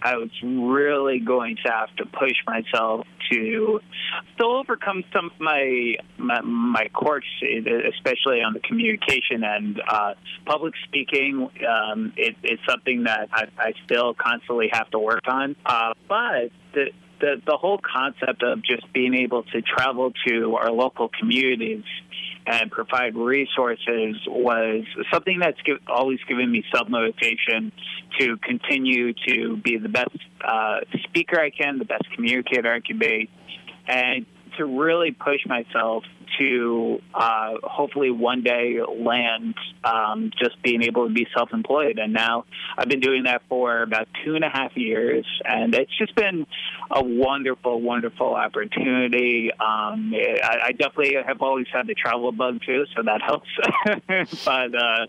I 0.04 0.16
was 0.16 0.28
really 0.42 1.18
going 1.18 1.56
to 1.64 1.72
have 1.72 1.96
to 1.96 2.04
push 2.04 2.36
myself 2.46 3.06
to 3.32 3.80
still 4.34 4.56
overcome 4.58 5.02
some 5.14 5.26
of 5.26 5.40
my 5.40 5.94
my, 6.18 6.42
my 6.42 6.88
quirks, 6.92 7.26
especially 7.42 8.42
on 8.42 8.52
the 8.52 8.60
communication 8.60 9.42
and 9.42 9.80
uh, 9.88 10.12
public 10.44 10.74
speaking. 10.86 11.48
Um, 11.66 12.12
it, 12.18 12.36
it's 12.42 12.62
something 12.68 13.04
that 13.04 13.30
I, 13.32 13.44
I, 13.58 13.72
still 13.86 14.12
constantly 14.12 14.68
have 14.72 14.90
to 14.90 14.98
work 14.98 15.26
on. 15.26 15.56
Uh, 15.64 15.94
but 16.06 16.50
the, 16.74 16.90
the 17.20 17.40
the 17.46 17.56
whole 17.56 17.78
concept 17.78 18.42
of 18.42 18.62
just 18.62 18.92
being 18.92 19.14
able 19.14 19.44
to 19.44 19.62
travel 19.62 20.12
to 20.26 20.56
our 20.56 20.70
local 20.70 21.08
communities 21.08 21.84
and 22.46 22.70
provide 22.70 23.16
resources 23.16 24.16
was 24.26 24.84
something 25.12 25.38
that's 25.38 25.60
give, 25.62 25.78
always 25.86 26.18
given 26.28 26.50
me 26.50 26.64
self 26.74 26.88
motivation 26.88 27.72
to 28.18 28.36
continue 28.38 29.14
to 29.26 29.56
be 29.56 29.78
the 29.78 29.88
best 29.88 30.16
uh, 30.46 30.80
speaker 31.04 31.40
I 31.40 31.50
can, 31.50 31.78
the 31.78 31.84
best 31.84 32.04
communicator 32.14 32.72
I 32.72 32.80
can 32.80 32.98
be, 32.98 33.30
and 33.86 34.26
to 34.56 34.64
really 34.64 35.12
push 35.12 35.40
myself 35.46 36.04
to 36.38 37.00
uh, 37.14 37.54
hopefully 37.62 38.10
one 38.10 38.42
day 38.42 38.78
land 38.82 39.54
um, 39.84 40.30
just 40.38 40.60
being 40.62 40.82
able 40.82 41.06
to 41.06 41.14
be 41.14 41.26
self 41.36 41.52
employed. 41.52 41.98
And 41.98 42.12
now 42.12 42.44
I've 42.76 42.88
been 42.88 43.00
doing 43.00 43.24
that 43.24 43.42
for 43.48 43.82
about 43.82 44.08
two 44.24 44.34
and 44.34 44.44
a 44.44 44.48
half 44.48 44.76
years, 44.76 45.26
and 45.44 45.74
it's 45.74 45.96
just 45.96 46.14
been 46.14 46.46
a 46.90 47.02
wonderful, 47.04 47.80
wonderful 47.80 48.34
opportunity. 48.34 49.50
Um, 49.52 50.12
I, 50.14 50.58
I, 50.64 50.72
definitely 50.72 51.16
have 51.26 51.40
always 51.40 51.66
had 51.72 51.86
the 51.86 51.94
travel 51.94 52.32
bug 52.32 52.60
too, 52.64 52.84
so 52.96 53.02
that 53.02 53.22
helps. 53.22 53.48
but 54.44 54.74
uh, 54.74 55.06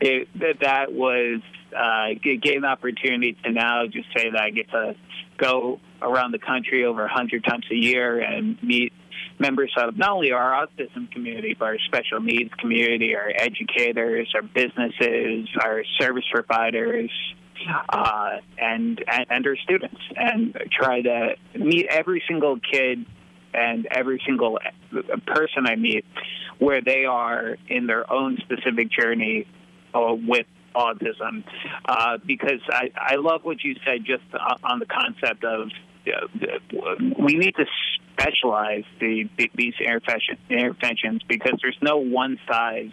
it, 0.00 0.28
that 0.60 0.92
was 0.92 1.40
uh, 1.76 2.08
gave 2.22 2.56
an 2.56 2.64
opportunity 2.64 3.36
to 3.44 3.52
now 3.52 3.86
just 3.86 4.08
say 4.16 4.30
that 4.30 4.40
I 4.40 4.50
get 4.50 4.70
to 4.70 4.94
go 5.38 5.80
around 6.00 6.32
the 6.32 6.38
country 6.38 6.84
over 6.84 7.06
hundred 7.08 7.44
times 7.44 7.64
a 7.70 7.74
year 7.74 8.20
and 8.20 8.62
meet 8.62 8.92
members 9.38 9.72
of 9.76 9.96
not 9.96 10.10
only 10.10 10.32
our 10.32 10.66
autism 10.66 11.10
community, 11.10 11.56
but 11.58 11.64
our 11.66 11.78
special 11.86 12.20
needs 12.20 12.52
community, 12.58 13.14
our 13.16 13.30
educators, 13.34 14.32
our 14.34 14.42
businesses, 14.42 15.48
our 15.60 15.84
service 16.00 16.24
providers, 16.30 17.10
uh, 17.88 18.38
and, 18.58 19.02
and 19.06 19.26
and 19.30 19.46
our 19.46 19.56
students, 19.56 20.00
and 20.16 20.56
try 20.70 21.02
to 21.02 21.34
meet 21.54 21.86
every 21.88 22.22
single 22.26 22.58
kid 22.58 23.04
and 23.54 23.86
every 23.90 24.20
single 24.26 24.58
person 25.26 25.66
I 25.66 25.76
meet 25.76 26.04
where 26.58 26.80
they 26.80 27.04
are 27.04 27.56
in 27.68 27.86
their 27.86 28.10
own 28.10 28.38
specific 28.38 28.90
journey 28.90 29.46
uh, 29.94 30.14
with 30.14 30.46
autism. 30.74 31.44
Uh, 31.84 32.18
because 32.26 32.60
I, 32.68 32.90
I 32.96 33.16
love 33.16 33.44
what 33.44 33.62
you 33.62 33.74
said 33.84 34.04
just 34.04 34.24
on 34.62 34.78
the 34.78 34.86
concept 34.86 35.44
of 35.44 35.68
uh, 36.06 36.94
we 37.18 37.34
need 37.34 37.54
to 37.54 37.64
specialize 38.12 38.84
the, 39.00 39.28
the, 39.38 39.50
these 39.54 39.74
interventions 39.80 41.22
because 41.28 41.58
there's 41.62 41.78
no 41.80 41.98
one 41.98 42.38
size 42.48 42.90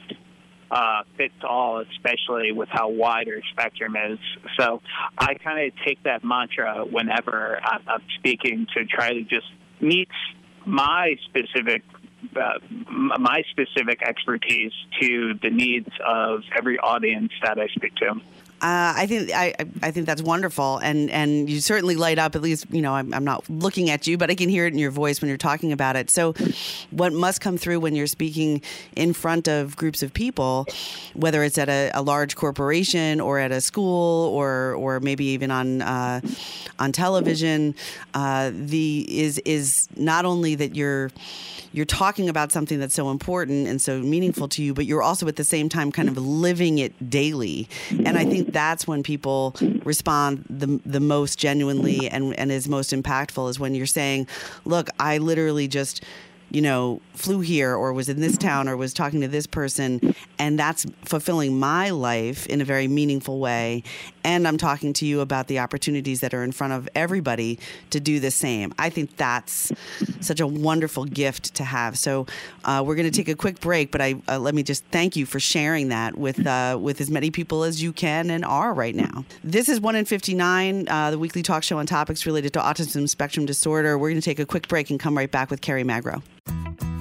uh, 0.71 1.01
fits 1.17 1.33
all, 1.43 1.83
especially 1.91 2.51
with 2.51 2.69
how 2.69 2.89
wide 2.89 3.27
our 3.27 3.41
spectrum 3.51 3.95
is. 3.95 4.19
So 4.59 4.81
I 5.17 5.33
kind 5.35 5.67
of 5.67 5.73
take 5.85 6.03
that 6.03 6.23
mantra 6.23 6.85
whenever 6.85 7.59
I'm 7.63 8.03
speaking 8.19 8.67
to 8.75 8.85
try 8.85 9.13
to 9.13 9.23
just 9.23 9.47
meet 9.81 10.09
my 10.65 11.15
specific 11.25 11.83
my 12.33 13.43
specific 13.49 14.01
expertise 14.01 14.73
to 15.01 15.33
the 15.41 15.49
needs 15.49 15.89
of 16.05 16.43
every 16.57 16.77
audience 16.79 17.31
that 17.43 17.59
I 17.59 17.67
speak 17.67 17.95
to. 17.97 18.21
Uh, 18.61 18.93
I 18.95 19.05
think 19.07 19.31
I, 19.33 19.53
I 19.81 19.91
think 19.91 20.05
that's 20.05 20.21
wonderful, 20.21 20.79
and 20.79 21.09
and 21.11 21.49
you 21.49 21.61
certainly 21.61 21.95
light 21.95 22.19
up. 22.19 22.35
At 22.35 22.41
least 22.41 22.65
you 22.71 22.81
know 22.81 22.93
I'm, 22.93 23.13
I'm 23.13 23.23
not 23.23 23.49
looking 23.49 23.89
at 23.89 24.05
you, 24.05 24.17
but 24.17 24.29
I 24.29 24.35
can 24.35 24.49
hear 24.49 24.65
it 24.65 24.73
in 24.73 24.79
your 24.79 24.91
voice 24.91 25.21
when 25.21 25.29
you're 25.29 25.37
talking 25.37 25.71
about 25.71 25.95
it. 25.95 26.09
So, 26.09 26.33
what 26.91 27.13
must 27.13 27.39
come 27.39 27.57
through 27.57 27.79
when 27.79 27.95
you're 27.95 28.07
speaking 28.07 28.61
in 28.97 29.13
front 29.13 29.47
of 29.47 29.77
groups 29.77 30.03
of 30.03 30.13
people, 30.13 30.67
whether 31.13 31.41
it's 31.43 31.57
at 31.57 31.69
a, 31.69 31.91
a 31.93 32.01
large 32.01 32.35
corporation 32.35 33.21
or 33.21 33.39
at 33.39 33.53
a 33.53 33.61
school 33.61 34.27
or 34.33 34.73
or 34.73 34.99
maybe 34.99 35.25
even 35.25 35.51
on 35.51 35.81
uh, 35.81 36.19
on 36.79 36.91
television, 36.91 37.75
uh, 38.13 38.51
the 38.53 39.05
is 39.07 39.37
is 39.39 39.87
not 39.95 40.25
only 40.25 40.55
that 40.55 40.75
you're 40.75 41.11
you're 41.71 41.85
talking 41.85 42.29
about 42.29 42.51
something 42.51 42.79
that's 42.79 42.95
so 42.95 43.11
important 43.11 43.67
and 43.67 43.81
so 43.81 43.99
meaningful 43.99 44.47
to 44.49 44.63
you, 44.63 44.73
but 44.73 44.85
you're 44.85 45.03
also 45.03 45.27
at 45.27 45.35
the 45.35 45.43
same 45.43 45.69
time 45.69 45.91
kind 45.91 46.09
of 46.09 46.17
living 46.17 46.79
it 46.79 47.09
daily. 47.09 47.67
And 47.91 48.17
I 48.17 48.25
think 48.25 48.48
that's 48.53 48.87
when 48.87 49.03
people 49.03 49.55
respond 49.83 50.45
the 50.49 50.79
the 50.85 50.99
most 50.99 51.39
genuinely 51.39 52.09
and 52.09 52.37
and 52.37 52.51
is 52.51 52.67
most 52.67 52.91
impactful 52.91 53.49
is 53.49 53.59
when 53.59 53.75
you're 53.75 53.85
saying, 53.85 54.27
"Look, 54.65 54.89
I 54.99 55.17
literally 55.17 55.67
just." 55.67 56.03
you 56.51 56.61
know, 56.61 56.99
flew 57.13 57.41
here 57.41 57.75
or 57.75 57.93
was 57.93 58.09
in 58.09 58.21
this 58.21 58.37
town 58.37 58.67
or 58.67 58.75
was 58.75 58.93
talking 58.93 59.21
to 59.21 59.27
this 59.27 59.45
person, 59.45 60.15
and 60.39 60.57
that's 60.57 60.85
fulfilling 61.05 61.59
my 61.59 61.91
life 61.91 62.47
in 62.47 62.59
a 62.59 62.65
very 62.65 62.87
meaningful 62.87 63.39
way. 63.39 63.83
And 64.23 64.47
I'm 64.47 64.57
talking 64.57 64.93
to 64.93 65.05
you 65.05 65.21
about 65.21 65.47
the 65.47 65.59
opportunities 65.59 66.21
that 66.21 66.33
are 66.33 66.43
in 66.43 66.51
front 66.51 66.73
of 66.73 66.89
everybody 66.95 67.59
to 67.91 67.99
do 67.99 68.19
the 68.19 68.31
same. 68.31 68.73
I 68.77 68.89
think 68.89 69.15
that's 69.17 69.71
such 70.21 70.39
a 70.39 70.47
wonderful 70.47 71.05
gift 71.05 71.55
to 71.55 71.63
have. 71.63 71.97
So 71.97 72.27
uh, 72.65 72.83
we're 72.85 72.95
going 72.95 73.09
to 73.09 73.15
take 73.15 73.29
a 73.29 73.35
quick 73.35 73.59
break, 73.59 73.91
but 73.91 74.01
I 74.01 74.15
uh, 74.27 74.39
let 74.39 74.55
me 74.55 74.63
just 74.63 74.83
thank 74.85 75.15
you 75.15 75.25
for 75.25 75.39
sharing 75.39 75.89
that 75.89 76.17
with 76.17 76.45
uh, 76.45 76.77
with 76.79 77.01
as 77.01 77.09
many 77.09 77.31
people 77.31 77.63
as 77.63 77.81
you 77.81 77.93
can 77.93 78.29
and 78.29 78.43
are 78.45 78.73
right 78.73 78.95
now. 78.95 79.25
This 79.43 79.69
is 79.69 79.79
one 79.79 79.95
in 79.95 80.05
59, 80.05 80.87
uh, 80.87 81.11
the 81.11 81.19
weekly 81.19 81.43
talk 81.43 81.63
show 81.63 81.79
on 81.79 81.85
topics 81.85 82.25
related 82.25 82.53
to 82.53 82.59
autism 82.59 83.07
spectrum 83.07 83.45
disorder. 83.45 83.97
We're 83.97 84.09
going 84.09 84.21
to 84.21 84.25
take 84.25 84.39
a 84.39 84.45
quick 84.45 84.67
break 84.67 84.89
and 84.89 84.99
come 84.99 85.17
right 85.17 85.31
back 85.31 85.49
with 85.49 85.61
Kerry 85.61 85.83
Magro. 85.83 86.21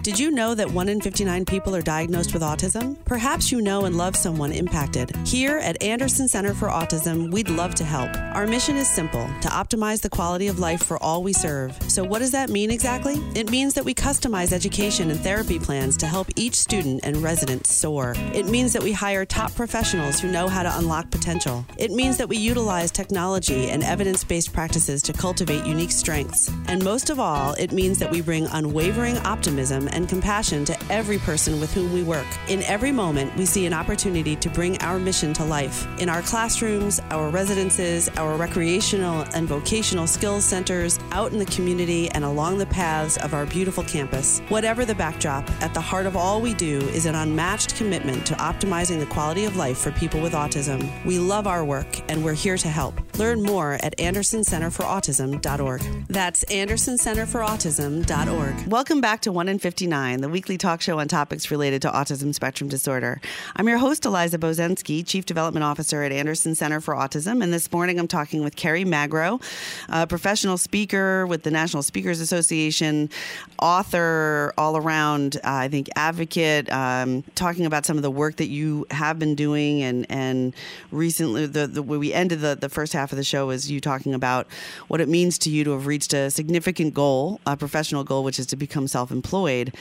Did 0.09 0.19
you 0.19 0.31
know 0.31 0.55
that 0.55 0.71
1 0.71 0.89
in 0.89 1.03
59 1.03 1.45
people 1.45 1.77
are 1.77 1.83
diagnosed 1.83 2.33
with 2.33 2.41
autism? 2.41 2.97
Perhaps 3.05 3.53
you 3.53 3.61
know 3.61 3.85
and 3.85 3.99
love 3.99 4.17
someone 4.17 4.53
impacted. 4.53 5.15
Here 5.27 5.59
at 5.59 5.83
Anderson 5.83 6.29
Center 6.29 6.55
for 6.55 6.69
Autism, 6.69 7.31
we'd 7.31 7.51
love 7.51 7.75
to 7.75 7.85
help. 7.85 8.17
Our 8.35 8.47
mission 8.47 8.79
is 8.79 8.89
simple 8.89 9.29
to 9.43 9.49
optimize 9.49 10.01
the 10.01 10.09
quality 10.09 10.49
of 10.49 10.59
life 10.59 10.83
for 10.83 10.97
all 11.03 11.23
we 11.23 11.35
serve. 11.35 11.77
So, 11.89 12.05
what 12.05 12.21
does 12.21 12.31
that 12.31 12.49
mean 12.49 12.71
exactly? 12.71 13.17
It 13.35 13.51
means 13.51 13.75
that 13.75 13.85
we 13.85 13.93
customize 13.93 14.51
education 14.51 15.11
and 15.11 15.21
therapy 15.21 15.59
plans 15.59 15.99
to 15.99 16.07
help 16.07 16.29
each 16.37 16.55
student 16.55 17.01
and 17.05 17.19
resident 17.19 17.67
soar. 17.67 18.15
It 18.33 18.47
means 18.47 18.73
that 18.73 18.83
we 18.83 18.93
hire 18.93 19.27
top 19.27 19.55
professionals 19.55 20.21
who 20.21 20.33
know 20.33 20.49
how 20.49 20.63
to 20.63 20.79
unlock 20.79 21.11
potential. 21.11 21.67
It 21.77 21.91
means 21.91 22.17
that 22.17 22.31
we 22.31 22.39
utilize 22.39 22.91
technology 22.91 23.69
and 23.69 23.85
evidence 23.85 24.25
based 24.25 24.55
practices 24.55 25.03
to 25.03 25.13
cultivate 25.13 25.67
unique 25.67 25.93
strengths. 25.93 26.51
And 26.67 26.83
most 26.83 27.11
of 27.11 27.21
all, 27.21 27.53
it 27.59 27.73
means 27.73 27.99
that 27.99 28.11
we 28.11 28.23
bring 28.23 28.47
unwavering 28.47 29.19
optimism 29.19 29.87
and 29.99 30.09
compassion 30.09 30.65
to 30.65 30.77
every 30.91 31.19
person 31.19 31.59
with 31.61 31.75
whom 31.75 31.93
we 31.93 32.05
work. 32.05 32.27
In 32.47 32.63
every 32.63 32.93
moment, 32.93 33.35
we 33.37 33.45
see 33.45 33.67
an 33.67 33.73
opportunity 33.73 34.37
to 34.37 34.49
bring 34.49 34.79
our 34.79 34.97
mission 34.99 35.33
to 35.35 35.45
life. 35.45 35.87
In 36.01 36.09
our 36.09 36.23
classrooms, 36.23 37.01
our 37.11 37.29
residences, 37.31 38.09
our 38.11 38.37
recreational 38.37 39.23
and 39.35 39.49
vocational 39.49 40.07
skills 40.07 40.45
centers, 40.45 41.01
out 41.11 41.33
in 41.33 41.39
the 41.39 41.47
community, 41.47 42.09
and 42.13 42.25
along 42.25 42.59
the 42.59 42.67
paths 42.67 43.17
of 43.19 43.35
our 43.35 43.45
beautiful 43.45 43.83
campus. 43.83 44.41
Whatever 44.49 44.85
the 44.85 44.95
backdrop, 44.95 45.51
at 45.61 45.75
the 45.75 45.81
heart 45.81 46.07
of 46.07 46.17
all 46.17 46.41
we 46.41 46.55
do 46.55 46.79
is 46.91 47.05
an 47.05 47.17
unmatched 47.17 47.75
commitment 47.75 48.25
to 48.27 48.35
optimizing 48.35 49.01
the 49.01 49.07
quality 49.07 49.47
of 49.47 49.57
life 49.57 49.79
for 49.79 49.91
people 49.91 50.21
with 50.21 50.33
autism. 50.33 50.89
We 51.05 51.19
love 51.19 51.49
our 51.49 51.65
work, 51.65 52.01
and 52.09 52.25
we're 52.25 52.35
here 52.35 52.57
to 52.57 52.69
help. 52.69 53.08
Learn 53.19 53.43
more 53.43 53.75
at 53.83 53.99
andersoncenterforautism.org. 53.99 56.07
That's 56.07 56.45
andersoncenterforautism.org. 56.45 58.69
Welcome 58.69 59.01
back 59.01 59.23
to 59.23 59.33
1 59.33 59.49
in 59.49 59.59
59, 59.59 60.21
the 60.21 60.29
weekly 60.29 60.57
talk 60.57 60.81
show 60.81 61.01
on 61.01 61.09
topics 61.09 61.51
related 61.51 61.83
to 61.83 61.91
autism 61.91 62.33
spectrum 62.33 62.71
disorder. 62.71 63.21
I'm 63.57 63.67
your 63.67 63.79
host, 63.79 64.05
Eliza 64.05 64.39
Bozensky, 64.39 65.05
Chief 65.05 65.27
Development 65.27 65.65
Officer 65.65 66.05
at 66.05 66.13
Anderson 66.13 66.55
Center 66.55 66.81
for 66.81 66.95
Autism. 66.95 67.43
And 67.43 67.53
this 67.53 67.73
morning 67.73 67.99
I'm 67.99 68.07
talking 68.07 68.45
with 68.45 68.55
Kerry 68.55 68.85
Magro, 68.85 69.41
a 69.89 70.07
professional 70.07 70.57
speaker 70.57 71.27
with 71.27 71.43
the 71.43 71.51
National 71.51 71.83
Speakers 71.83 72.21
Association, 72.21 73.11
author, 73.59 74.55
all 74.57 74.77
around, 74.77 75.39
uh, 75.39 75.41
I 75.45 75.67
think, 75.67 75.89
advocate, 75.97 76.71
um, 76.71 77.25
talking 77.35 77.67
about 77.67 77.85
some 77.85 77.97
of 77.97 78.05
the 78.05 78.13
work 78.13 78.37
that 78.37 78.47
you 78.47 78.87
have 78.93 79.19
been 79.19 79.35
doing. 79.35 79.83
And, 79.83 80.07
and 80.09 80.55
recently, 80.93 81.47
the, 81.47 81.67
the, 81.67 81.83
we 81.83 82.13
ended 82.13 82.43
the, 82.43 82.55
the 82.55 82.69
first 82.69 82.93
half 82.93 83.08
of 83.13 83.17
the 83.17 83.25
show 83.25 83.51
is 83.51 83.71
you 83.71 83.81
talking 83.81 84.15
about 84.15 84.47
what 84.89 85.01
it 85.01 85.09
means 85.09 85.39
to 85.39 85.51
you 85.51 85.65
to 85.65 85.73
have 85.73 85.87
reached 85.87 86.13
a 86.13 86.31
significant 86.31 86.95
goal, 86.95 87.41
a 87.47 87.57
professional 87.57 88.05
goal, 88.05 88.25
which 88.25 88.39
is 88.39 88.47
to 88.47 88.57
become 88.57 88.87
self 88.87 89.11
employed. 89.11 89.75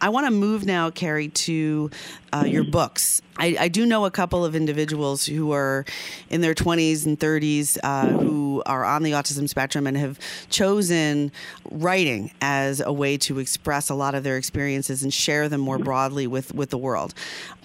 I 0.00 0.08
want 0.08 0.26
to 0.26 0.30
move 0.30 0.64
now, 0.64 0.90
Kerry, 0.90 1.28
to 1.28 1.90
uh, 2.32 2.44
your 2.46 2.64
books. 2.64 3.20
I, 3.36 3.56
I, 3.58 3.68
do 3.68 3.84
know 3.84 4.04
a 4.04 4.10
couple 4.10 4.44
of 4.44 4.54
individuals 4.54 5.26
who 5.26 5.52
are 5.52 5.84
in 6.30 6.40
their 6.40 6.54
20s 6.54 7.06
and 7.06 7.18
30s 7.18 7.78
uh, 7.82 8.06
who 8.06 8.62
are 8.66 8.84
on 8.84 9.02
the 9.02 9.12
autism 9.12 9.48
spectrum 9.48 9.86
and 9.86 9.96
have 9.96 10.18
chosen 10.48 11.32
writing 11.70 12.30
as 12.40 12.80
a 12.80 12.92
way 12.92 13.16
to 13.18 13.38
express 13.38 13.90
a 13.90 13.94
lot 13.94 14.14
of 14.14 14.24
their 14.24 14.36
experiences 14.36 15.02
and 15.02 15.12
share 15.12 15.48
them 15.48 15.60
more 15.60 15.78
broadly 15.78 16.26
with, 16.26 16.54
with 16.54 16.70
the 16.70 16.78
world. 16.78 17.14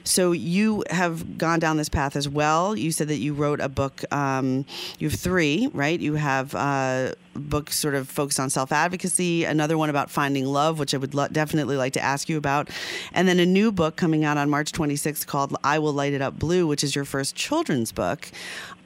So 0.06 0.32
you 0.32 0.84
have 0.92 1.38
gone 1.38 1.60
down 1.60 1.78
this 1.78 1.90
path 1.90 2.16
as 2.16 2.30
well. 2.30 2.78
You 2.78 2.92
said 2.92 3.08
that 3.08 3.18
you 3.18 3.34
wrote 3.34 3.60
a 3.60 3.68
book. 3.68 4.04
Um, 4.14 4.66
you 5.00 5.10
have 5.10 5.20
three, 5.20 5.70
right? 5.74 6.00
You 6.00 6.14
have 6.14 6.54
uh, 6.54 7.14
a 7.36 7.40
book 7.40 7.72
sort 7.72 7.96
of 7.96 8.08
focused 8.08 8.40
on 8.40 8.52
self 8.52 8.72
advocacy, 8.72 9.46
another 9.46 9.78
one 9.78 9.90
about 9.90 10.12
finding 10.12 10.46
love, 10.46 10.78
which 10.78 10.94
I 10.94 10.98
would 10.98 11.16
lo- 11.16 11.28
definitely 11.28 11.76
like 11.76 11.94
to 11.94 12.02
ask 12.02 12.30
you 12.30 12.38
about, 12.38 12.70
and 13.14 13.28
then 13.28 13.40
a 13.40 13.46
new 13.46 13.72
book 13.72 13.96
coming 13.96 14.24
out 14.24 14.38
on 14.38 14.50
March 14.50 14.72
26th 14.72 15.26
called 15.26 15.56
I 15.64 15.80
Will 15.80 15.94
Light 15.94 16.14
It 16.14 16.22
Up 16.22 16.38
Blue, 16.38 16.68
which 16.68 16.84
is 16.84 16.96
your 16.96 17.06
first 17.06 17.36
children's 17.36 17.92
book. 17.92 18.30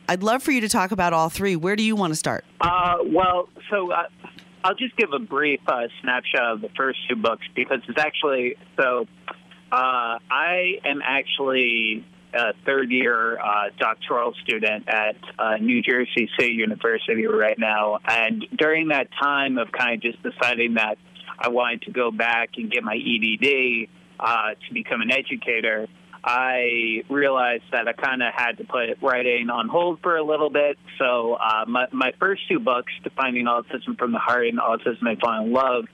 I'd 0.07 0.23
love 0.23 0.41
for 0.41 0.51
you 0.51 0.61
to 0.61 0.69
talk 0.69 0.91
about 0.91 1.13
all 1.13 1.29
three. 1.29 1.55
Where 1.55 1.75
do 1.75 1.83
you 1.83 1.95
want 1.95 2.11
to 2.11 2.15
start? 2.15 2.45
Uh, 2.61 2.95
well, 3.05 3.49
so 3.69 3.91
uh, 3.91 4.07
I'll 4.63 4.73
just 4.73 4.95
give 4.95 5.13
a 5.13 5.19
brief 5.19 5.59
uh, 5.67 5.88
snapshot 6.01 6.53
of 6.53 6.61
the 6.61 6.69
first 6.75 6.99
two 7.07 7.15
books 7.15 7.45
because 7.53 7.81
it's 7.88 7.99
actually 7.99 8.55
so 8.79 9.05
uh, 9.71 10.19
I 10.29 10.79
am 10.85 11.01
actually 11.03 12.05
a 12.33 12.53
third 12.65 12.91
year 12.91 13.39
uh, 13.39 13.69
doctoral 13.79 14.33
student 14.43 14.88
at 14.88 15.15
uh, 15.38 15.57
New 15.57 15.81
Jersey 15.81 16.29
State 16.35 16.53
University 16.53 17.25
right 17.25 17.57
now. 17.57 17.99
And 18.07 18.45
during 18.55 18.89
that 18.89 19.07
time 19.19 19.57
of 19.57 19.71
kind 19.71 19.95
of 19.95 20.01
just 20.01 20.21
deciding 20.21 20.75
that 20.75 20.97
I 21.38 21.49
wanted 21.49 21.83
to 21.83 21.91
go 21.91 22.11
back 22.11 22.51
and 22.57 22.71
get 22.71 22.83
my 22.83 22.95
EDD 22.95 23.89
uh, 24.19 24.49
to 24.67 24.73
become 24.73 25.01
an 25.01 25.11
educator, 25.11 25.88
I 26.23 27.03
realized 27.09 27.63
that 27.71 27.88
I 27.88 27.93
kind 27.93 28.21
of 28.21 28.33
had 28.33 28.57
to 28.57 28.65
put 28.65 29.01
writing 29.01 29.49
on 29.49 29.69
hold 29.69 30.01
for 30.01 30.17
a 30.17 30.23
little 30.23 30.49
bit. 30.49 30.77
So 30.97 31.33
uh, 31.33 31.65
my, 31.67 31.88
my 31.91 32.11
first 32.19 32.41
two 32.49 32.59
books, 32.59 32.91
Defining 33.03 33.45
Autism 33.45 33.97
from 33.97 34.11
the 34.11 34.19
Heart 34.19 34.47
and 34.47 34.59
Autism 34.59 35.07
I 35.07 35.15
Fall 35.15 35.45
in 35.45 35.53
Love, 35.53 35.85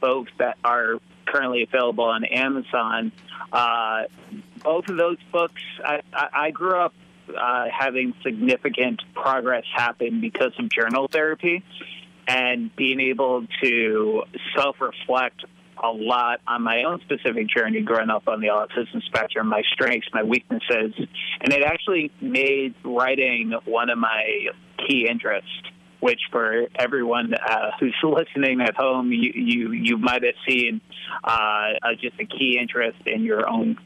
both 0.00 0.26
that 0.38 0.58
are 0.62 1.00
currently 1.30 1.62
available 1.62 2.04
on 2.04 2.24
Amazon. 2.24 3.12
Uh, 3.52 4.02
both 4.62 4.88
of 4.88 4.96
those 4.96 5.18
books, 5.32 5.62
I, 5.84 6.00
I 6.12 6.50
grew 6.50 6.78
up 6.78 6.94
uh, 7.36 7.66
having 7.70 8.14
significant 8.22 9.02
progress 9.14 9.64
happen 9.74 10.20
because 10.20 10.52
of 10.58 10.68
journal 10.68 11.08
therapy 11.08 11.62
and 12.26 12.74
being 12.76 13.00
able 13.00 13.46
to 13.62 14.22
self 14.56 14.80
reflect 14.80 15.44
a 15.82 15.88
lot 15.88 16.40
on 16.46 16.62
my 16.62 16.84
own 16.84 17.00
specific 17.00 17.48
journey 17.48 17.80
growing 17.80 18.10
up 18.10 18.28
on 18.28 18.40
the 18.40 18.48
autism 18.48 19.02
spectrum, 19.04 19.48
my 19.48 19.62
strengths, 19.72 20.08
my 20.12 20.22
weaknesses, 20.22 20.92
and 21.40 21.52
it 21.52 21.62
actually 21.62 22.12
made 22.20 22.74
writing 22.84 23.54
one 23.64 23.88
of 23.88 23.98
my 23.98 24.48
key 24.86 25.06
interests. 25.08 25.48
Which, 26.00 26.20
for 26.32 26.66
everyone 26.76 27.34
uh, 27.34 27.72
who's 27.78 27.96
listening 28.02 28.60
at 28.60 28.74
home, 28.74 29.12
you 29.12 29.32
you, 29.34 29.72
you 29.72 29.96
might 29.98 30.22
have 30.24 30.34
seen 30.48 30.80
uh, 31.22 31.28
uh, 31.82 31.88
just 32.00 32.18
a 32.18 32.24
key 32.24 32.58
interest 32.60 32.98
in 33.06 33.22
your 33.22 33.48
own 33.48 33.76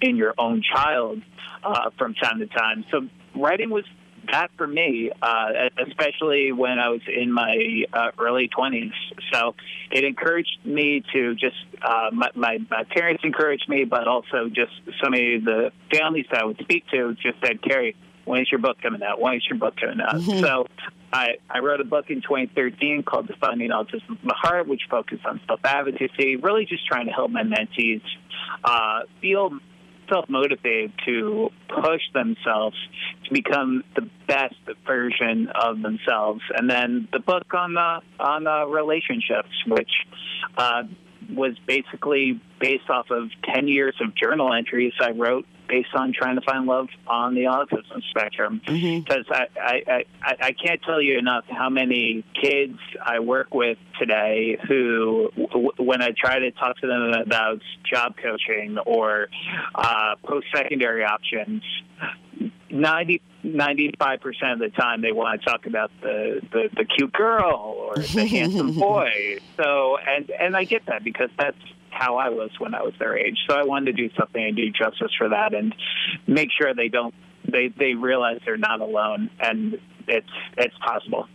in 0.00 0.16
your 0.16 0.34
own 0.38 0.62
child 0.62 1.22
uh, 1.64 1.90
from 1.98 2.14
time 2.14 2.38
to 2.38 2.46
time. 2.46 2.84
So, 2.90 3.08
writing 3.34 3.70
was 3.70 3.84
that 4.32 4.50
for 4.56 4.66
me, 4.66 5.10
uh, 5.22 5.48
especially 5.86 6.52
when 6.52 6.78
I 6.78 6.88
was 6.88 7.00
in 7.06 7.32
my 7.32 7.84
uh, 7.92 8.10
early 8.18 8.48
20s. 8.48 8.92
So 9.32 9.54
it 9.90 10.04
encouraged 10.04 10.58
me 10.64 11.02
to 11.12 11.34
just, 11.34 11.56
uh, 11.82 12.10
my, 12.12 12.30
my, 12.34 12.58
my, 12.70 12.84
parents 12.84 13.22
encouraged 13.24 13.68
me, 13.68 13.84
but 13.84 14.06
also 14.08 14.48
just 14.48 14.72
some 15.02 15.14
of 15.14 15.20
the 15.20 15.72
families 15.92 16.26
that 16.30 16.42
I 16.42 16.44
would 16.44 16.58
speak 16.58 16.84
to 16.92 17.14
just 17.14 17.38
said, 17.44 17.62
Kerry, 17.62 17.96
when 18.26 18.42
is 18.42 18.50
your 18.50 18.60
book 18.60 18.76
coming 18.82 19.02
out? 19.02 19.20
When 19.20 19.34
is 19.34 19.46
your 19.48 19.58
book 19.58 19.76
coming 19.80 20.00
out? 20.00 20.16
Mm-hmm. 20.16 20.40
So 20.40 20.66
I, 21.12 21.36
I 21.48 21.60
wrote 21.60 21.80
a 21.80 21.84
book 21.84 22.06
in 22.10 22.20
2013 22.20 23.04
called 23.04 23.28
Defining 23.28 23.70
Autism 23.70 24.06
from 24.06 24.18
the 24.24 24.34
Heart, 24.34 24.68
which 24.68 24.82
focused 24.90 25.24
on 25.24 25.40
self 25.46 25.60
advocacy, 25.64 26.36
really 26.36 26.66
just 26.66 26.86
trying 26.86 27.06
to 27.06 27.12
help 27.12 27.30
my 27.30 27.42
mentees 27.42 28.02
uh, 28.64 29.00
feel 29.20 29.50
self 30.08 30.28
motivated 30.28 30.92
to 31.06 31.50
push 31.68 32.02
themselves 32.12 32.76
to 33.24 33.32
become 33.32 33.82
the 33.94 34.08
best 34.26 34.54
version 34.86 35.48
of 35.54 35.80
themselves. 35.80 36.42
And 36.54 36.68
then 36.68 37.08
the 37.12 37.20
book 37.20 37.54
on 37.54 37.74
the 37.74 38.00
on 38.18 38.44
the 38.44 38.66
relationships, 38.66 39.54
which 39.68 39.90
uh, 40.58 40.82
was 41.30 41.56
basically 41.66 42.40
based 42.60 42.90
off 42.90 43.06
of 43.10 43.30
ten 43.54 43.68
years 43.68 43.94
of 44.00 44.14
journal 44.16 44.52
entries 44.52 44.92
I 45.00 45.10
wrote 45.10 45.46
based 45.68 45.94
on 45.94 46.12
trying 46.12 46.36
to 46.36 46.42
find 46.42 46.66
love 46.66 46.88
on 47.06 47.34
the 47.34 47.42
autism 47.42 48.02
spectrum. 48.10 48.60
Because 48.64 49.26
mm-hmm. 49.26 49.32
I, 49.32 49.82
I, 49.86 50.04
I, 50.22 50.36
I 50.40 50.52
can't 50.52 50.80
tell 50.82 51.00
you 51.00 51.18
enough 51.18 51.44
how 51.48 51.68
many 51.68 52.24
kids 52.40 52.78
I 53.04 53.20
work 53.20 53.54
with 53.54 53.78
today 53.98 54.58
who, 54.68 55.30
when 55.78 56.02
I 56.02 56.10
try 56.16 56.38
to 56.38 56.50
talk 56.52 56.78
to 56.78 56.86
them 56.86 57.12
about 57.24 57.60
job 57.90 58.14
coaching 58.22 58.78
or 58.84 59.28
uh, 59.74 60.16
post 60.24 60.46
secondary 60.54 61.04
options, 61.04 61.62
90 62.70 63.22
95 63.42 64.20
percent 64.20 64.52
of 64.52 64.58
the 64.58 64.70
time 64.70 65.02
they 65.02 65.12
want 65.12 65.40
to 65.40 65.48
talk 65.48 65.66
about 65.66 65.90
the, 66.02 66.40
the, 66.52 66.68
the 66.76 66.84
cute 66.84 67.12
girl 67.12 67.76
or 67.78 67.94
the 67.94 68.26
handsome 68.30 68.74
boy. 68.74 69.38
So 69.56 69.96
and 69.98 70.30
and 70.30 70.56
I 70.56 70.64
get 70.64 70.86
that 70.86 71.04
because 71.04 71.30
that's 71.38 71.56
how 71.98 72.16
I 72.16 72.28
was 72.28 72.50
when 72.58 72.74
I 72.74 72.82
was 72.82 72.92
their 72.98 73.16
age. 73.16 73.38
So 73.48 73.56
I 73.56 73.64
wanted 73.64 73.96
to 73.96 74.08
do 74.08 74.14
something 74.18 74.42
and 74.42 74.56
do 74.56 74.70
justice 74.70 75.12
for 75.16 75.30
that 75.30 75.54
and 75.54 75.74
make 76.26 76.50
sure 76.52 76.74
they 76.74 76.88
don't 76.88 77.14
they 77.50 77.68
they 77.68 77.94
realize 77.94 78.40
they're 78.44 78.56
not 78.56 78.80
alone 78.80 79.30
and 79.40 79.78
it's 80.08 80.26
it's 80.56 80.76
possible. 80.78 81.26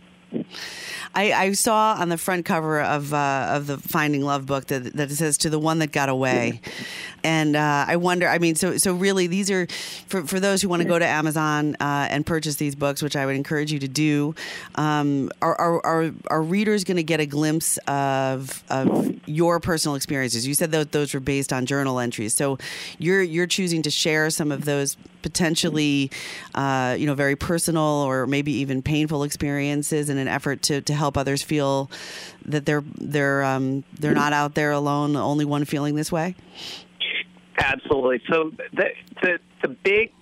I, 1.14 1.32
I, 1.32 1.52
saw 1.52 1.94
on 1.98 2.08
the 2.08 2.16
front 2.16 2.46
cover 2.46 2.80
of 2.80 3.12
uh, 3.12 3.48
of 3.50 3.66
the 3.66 3.76
Finding 3.76 4.22
Love 4.22 4.46
book 4.46 4.66
that 4.66 4.84
that 4.94 5.10
it 5.10 5.16
says 5.16 5.36
to 5.38 5.50
the 5.50 5.58
one 5.58 5.78
that 5.80 5.92
got 5.92 6.08
away, 6.08 6.60
and 7.22 7.54
uh, 7.54 7.84
I 7.86 7.96
wonder. 7.96 8.26
I 8.26 8.38
mean, 8.38 8.54
so 8.54 8.78
so 8.78 8.94
really, 8.94 9.26
these 9.26 9.50
are 9.50 9.66
for 10.06 10.22
for 10.26 10.40
those 10.40 10.62
who 10.62 10.68
want 10.68 10.82
to 10.82 10.88
go 10.88 10.98
to 10.98 11.06
Amazon 11.06 11.76
uh, 11.80 12.08
and 12.10 12.24
purchase 12.24 12.56
these 12.56 12.74
books, 12.74 13.02
which 13.02 13.14
I 13.14 13.26
would 13.26 13.36
encourage 13.36 13.72
you 13.72 13.78
to 13.80 13.88
do. 13.88 14.34
Um, 14.76 15.30
are, 15.42 15.54
are, 15.60 15.86
are 15.86 16.12
are 16.28 16.42
readers 16.42 16.84
going 16.84 16.96
to 16.96 17.02
get 17.02 17.20
a 17.20 17.26
glimpse 17.26 17.76
of 17.88 18.62
of 18.70 19.20
your 19.28 19.60
personal 19.60 19.96
experiences? 19.96 20.46
You 20.46 20.54
said 20.54 20.72
that 20.72 20.92
those 20.92 21.12
were 21.12 21.20
based 21.20 21.52
on 21.52 21.66
journal 21.66 21.98
entries, 21.98 22.32
so 22.32 22.58
you're 22.98 23.22
you're 23.22 23.46
choosing 23.46 23.82
to 23.82 23.90
share 23.90 24.30
some 24.30 24.50
of 24.50 24.64
those 24.64 24.96
potentially, 25.22 26.10
uh, 26.54 26.96
you 26.98 27.06
know, 27.06 27.14
very 27.14 27.36
personal 27.36 27.82
or 27.82 28.26
maybe 28.26 28.52
even 28.52 28.82
painful 28.82 29.22
experiences 29.22 30.10
in 30.10 30.18
an 30.22 30.28
effort 30.28 30.62
to 30.62 30.80
to 30.80 30.94
help 30.94 31.18
others 31.18 31.42
feel 31.42 31.90
that 32.46 32.64
they're 32.64 32.84
they're 32.98 33.42
um, 33.42 33.84
they're 33.98 34.14
not 34.14 34.32
out 34.32 34.54
there 34.54 34.70
alone, 34.72 35.16
only 35.16 35.44
one 35.44 35.64
feeling 35.66 35.94
this 35.94 36.10
way? 36.10 36.34
Absolutely. 37.58 38.22
So 38.30 38.52
the 38.72 38.88
the 39.22 39.38
the 39.62 39.68
big 39.68 40.12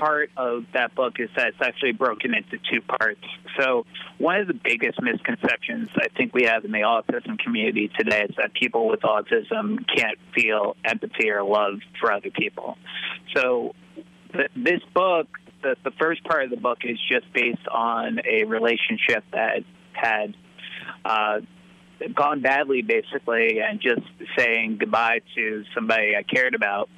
part 0.00 0.30
of 0.36 0.64
that 0.74 0.94
book 0.94 1.14
is 1.18 1.28
that 1.36 1.48
it's 1.48 1.58
actually 1.60 1.92
broken 1.92 2.34
into 2.34 2.58
two 2.70 2.80
parts. 2.80 3.20
So, 3.58 3.84
one 4.18 4.40
of 4.40 4.46
the 4.46 4.54
biggest 4.54 5.00
misconceptions 5.00 5.88
I 5.96 6.08
think 6.16 6.34
we 6.34 6.44
have 6.44 6.64
in 6.64 6.72
the 6.72 6.80
autism 6.80 7.38
community 7.38 7.90
today 7.98 8.26
is 8.28 8.34
that 8.36 8.52
people 8.54 8.88
with 8.88 9.00
autism 9.00 9.84
can't 9.94 10.18
feel 10.34 10.76
empathy 10.84 11.30
or 11.30 11.42
love 11.42 11.80
for 12.00 12.12
other 12.12 12.30
people. 12.30 12.78
So, 13.36 13.74
this 14.56 14.80
book, 14.94 15.28
the, 15.62 15.76
the 15.84 15.92
first 15.92 16.24
part 16.24 16.44
of 16.44 16.50
the 16.50 16.56
book 16.56 16.78
is 16.84 16.98
just 17.10 17.32
based 17.32 17.66
on 17.70 18.20
a 18.26 18.44
relationship 18.44 19.24
that 19.32 19.64
had 19.92 20.34
uh, 21.04 21.40
gone 22.14 22.40
badly, 22.40 22.82
basically, 22.82 23.60
and 23.60 23.80
just 23.80 24.02
saying 24.36 24.78
goodbye 24.78 25.20
to 25.34 25.64
somebody 25.74 26.14
I 26.16 26.22
cared 26.22 26.54
about. 26.54 26.88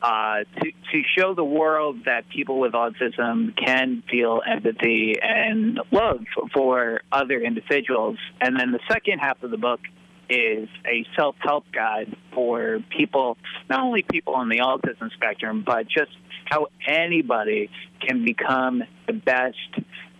Uh, 0.00 0.44
to, 0.60 0.70
to 0.92 1.02
show 1.18 1.34
the 1.34 1.44
world 1.44 2.04
that 2.04 2.28
people 2.28 2.60
with 2.60 2.72
autism 2.72 3.56
can 3.56 4.02
feel 4.08 4.40
empathy 4.46 5.14
and 5.20 5.80
love 5.90 6.20
for 6.54 7.00
other 7.10 7.40
individuals. 7.40 8.16
And 8.40 8.58
then 8.58 8.70
the 8.70 8.80
second 8.88 9.18
half 9.18 9.42
of 9.42 9.50
the 9.50 9.56
book 9.56 9.80
is 10.28 10.68
a 10.84 11.06
self 11.16 11.36
help 11.40 11.64
guide 11.72 12.16
for 12.32 12.80
people, 12.96 13.36
not 13.68 13.80
only 13.80 14.02
people 14.02 14.34
on 14.34 14.48
the 14.48 14.58
autism 14.58 15.12
spectrum, 15.12 15.62
but 15.66 15.88
just 15.88 16.10
how 16.44 16.68
anybody 16.86 17.70
can 18.00 18.24
become 18.24 18.82
the 19.06 19.12
best 19.12 19.56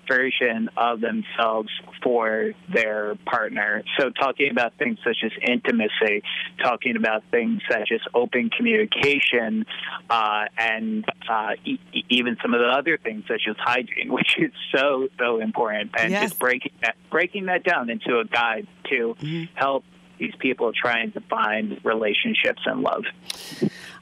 version 0.09 0.71
of 0.77 1.01
themselves 1.01 1.69
for 2.03 2.53
their 2.73 3.17
partner. 3.27 3.83
So, 3.99 4.11
talking 4.11 4.51
about 4.51 4.75
things 4.79 4.99
such 5.05 5.19
as 5.25 5.33
intimacy, 5.47 6.23
talking 6.63 6.97
about 6.97 7.25
things 7.31 7.61
such 7.71 7.91
as 7.93 8.01
open 8.15 8.51
communication, 8.51 9.67
uh, 10.09 10.45
and 10.57 11.05
uh, 11.29 11.53
e- 11.65 11.79
even 12.09 12.37
some 12.43 12.55
of 12.55 12.61
the 12.61 12.69
other 12.69 12.99
things 12.99 13.25
such 13.29 13.43
as 13.49 13.57
hygiene, 13.59 14.09
which 14.13 14.37
is 14.39 14.53
so 14.75 15.09
so 15.19 15.41
important, 15.41 15.91
and 15.99 16.13
yes. 16.13 16.23
just 16.23 16.39
breaking 16.39 16.73
that 16.83 16.97
breaking 17.11 17.47
that 17.47 17.65
down 17.65 17.91
into 17.91 18.19
a 18.19 18.25
guide 18.25 18.67
to 18.91 19.17
mm-hmm. 19.21 19.45
help 19.55 19.85
these 20.19 20.35
people 20.39 20.73
trying 20.73 21.13
to 21.13 21.21
find 21.21 21.81
relationships 21.85 22.63
and 22.67 22.83
love. 22.83 23.05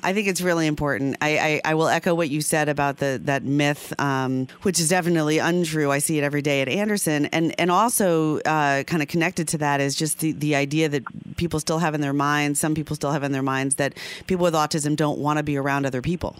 I 0.04 0.12
think 0.12 0.28
it's 0.28 0.42
really 0.42 0.66
important. 0.66 1.16
I, 1.22 1.60
I, 1.64 1.70
I, 1.70 1.74
will 1.74 1.88
echo 1.88 2.14
what 2.14 2.28
you 2.28 2.42
said 2.42 2.68
about 2.68 2.98
the 2.98 3.18
that 3.24 3.42
myth, 3.42 3.98
um, 3.98 4.48
which 4.60 4.78
is 4.78 4.90
definitely 4.90 5.38
untrue. 5.38 5.90
I 5.90 5.98
see 5.98 6.18
it 6.18 6.22
every 6.22 6.42
day 6.42 6.60
at 6.60 6.68
Anderson, 6.68 7.24
and 7.26 7.58
and 7.58 7.70
also 7.70 8.38
uh, 8.40 8.82
kind 8.84 9.02
of 9.02 9.08
connected 9.08 9.48
to 9.48 9.58
that 9.58 9.80
is 9.80 9.96
just 9.96 10.18
the 10.20 10.32
the 10.32 10.56
idea 10.56 10.90
that 10.90 11.36
people 11.36 11.58
still 11.58 11.78
have 11.78 11.94
in 11.94 12.02
their 12.02 12.12
minds. 12.12 12.60
Some 12.60 12.74
people 12.74 12.94
still 12.94 13.12
have 13.12 13.22
in 13.22 13.32
their 13.32 13.42
minds 13.42 13.76
that 13.76 13.94
people 14.26 14.44
with 14.44 14.52
autism 14.52 14.94
don't 14.94 15.18
want 15.18 15.38
to 15.38 15.42
be 15.42 15.56
around 15.56 15.86
other 15.86 16.02
people, 16.02 16.36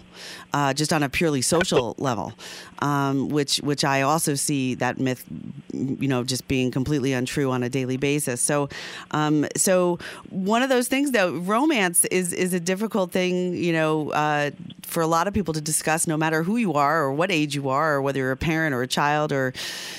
uh, 0.53 0.71
just 0.73 0.93
on 0.93 1.01
a 1.01 1.09
purely 1.09 1.41
social 1.41 1.95
level, 1.99 2.33
um, 2.79 3.29
which 3.29 3.57
which 3.57 3.83
I 3.83 4.03
also 4.03 4.35
see 4.35 4.75
that 4.75 4.99
myth, 4.99 5.25
you 5.73 6.07
know, 6.07 6.23
just 6.23 6.47
being 6.47 6.69
completely 6.69 7.13
untrue 7.13 7.49
on 7.49 7.63
a 7.63 7.69
daily 7.69 7.97
basis. 7.97 8.41
So, 8.41 8.69
um, 9.09 9.47
so 9.57 9.97
one 10.29 10.61
of 10.61 10.69
those 10.69 10.87
things 10.87 11.11
though, 11.11 11.35
romance 11.39 12.05
is 12.05 12.31
is 12.31 12.53
a 12.53 12.59
difficult 12.59 13.11
thing 13.11 13.54
you 13.55 13.73
know, 13.73 14.11
uh, 14.11 14.51
for 14.83 15.01
a 15.01 15.07
lot 15.07 15.27
of 15.27 15.33
people 15.33 15.53
to 15.53 15.61
discuss, 15.61 16.07
no 16.07 16.15
matter 16.15 16.43
who 16.43 16.57
you 16.57 16.73
are 16.73 17.03
or 17.03 17.11
what 17.11 17.31
age 17.31 17.55
you 17.55 17.69
are, 17.69 17.95
or 17.95 18.01
whether 18.01 18.19
you're 18.19 18.31
a 18.31 18.37
parent 18.37 18.73
or 18.73 18.81
a 18.81 18.87
child 18.87 19.31
or, 19.31 19.53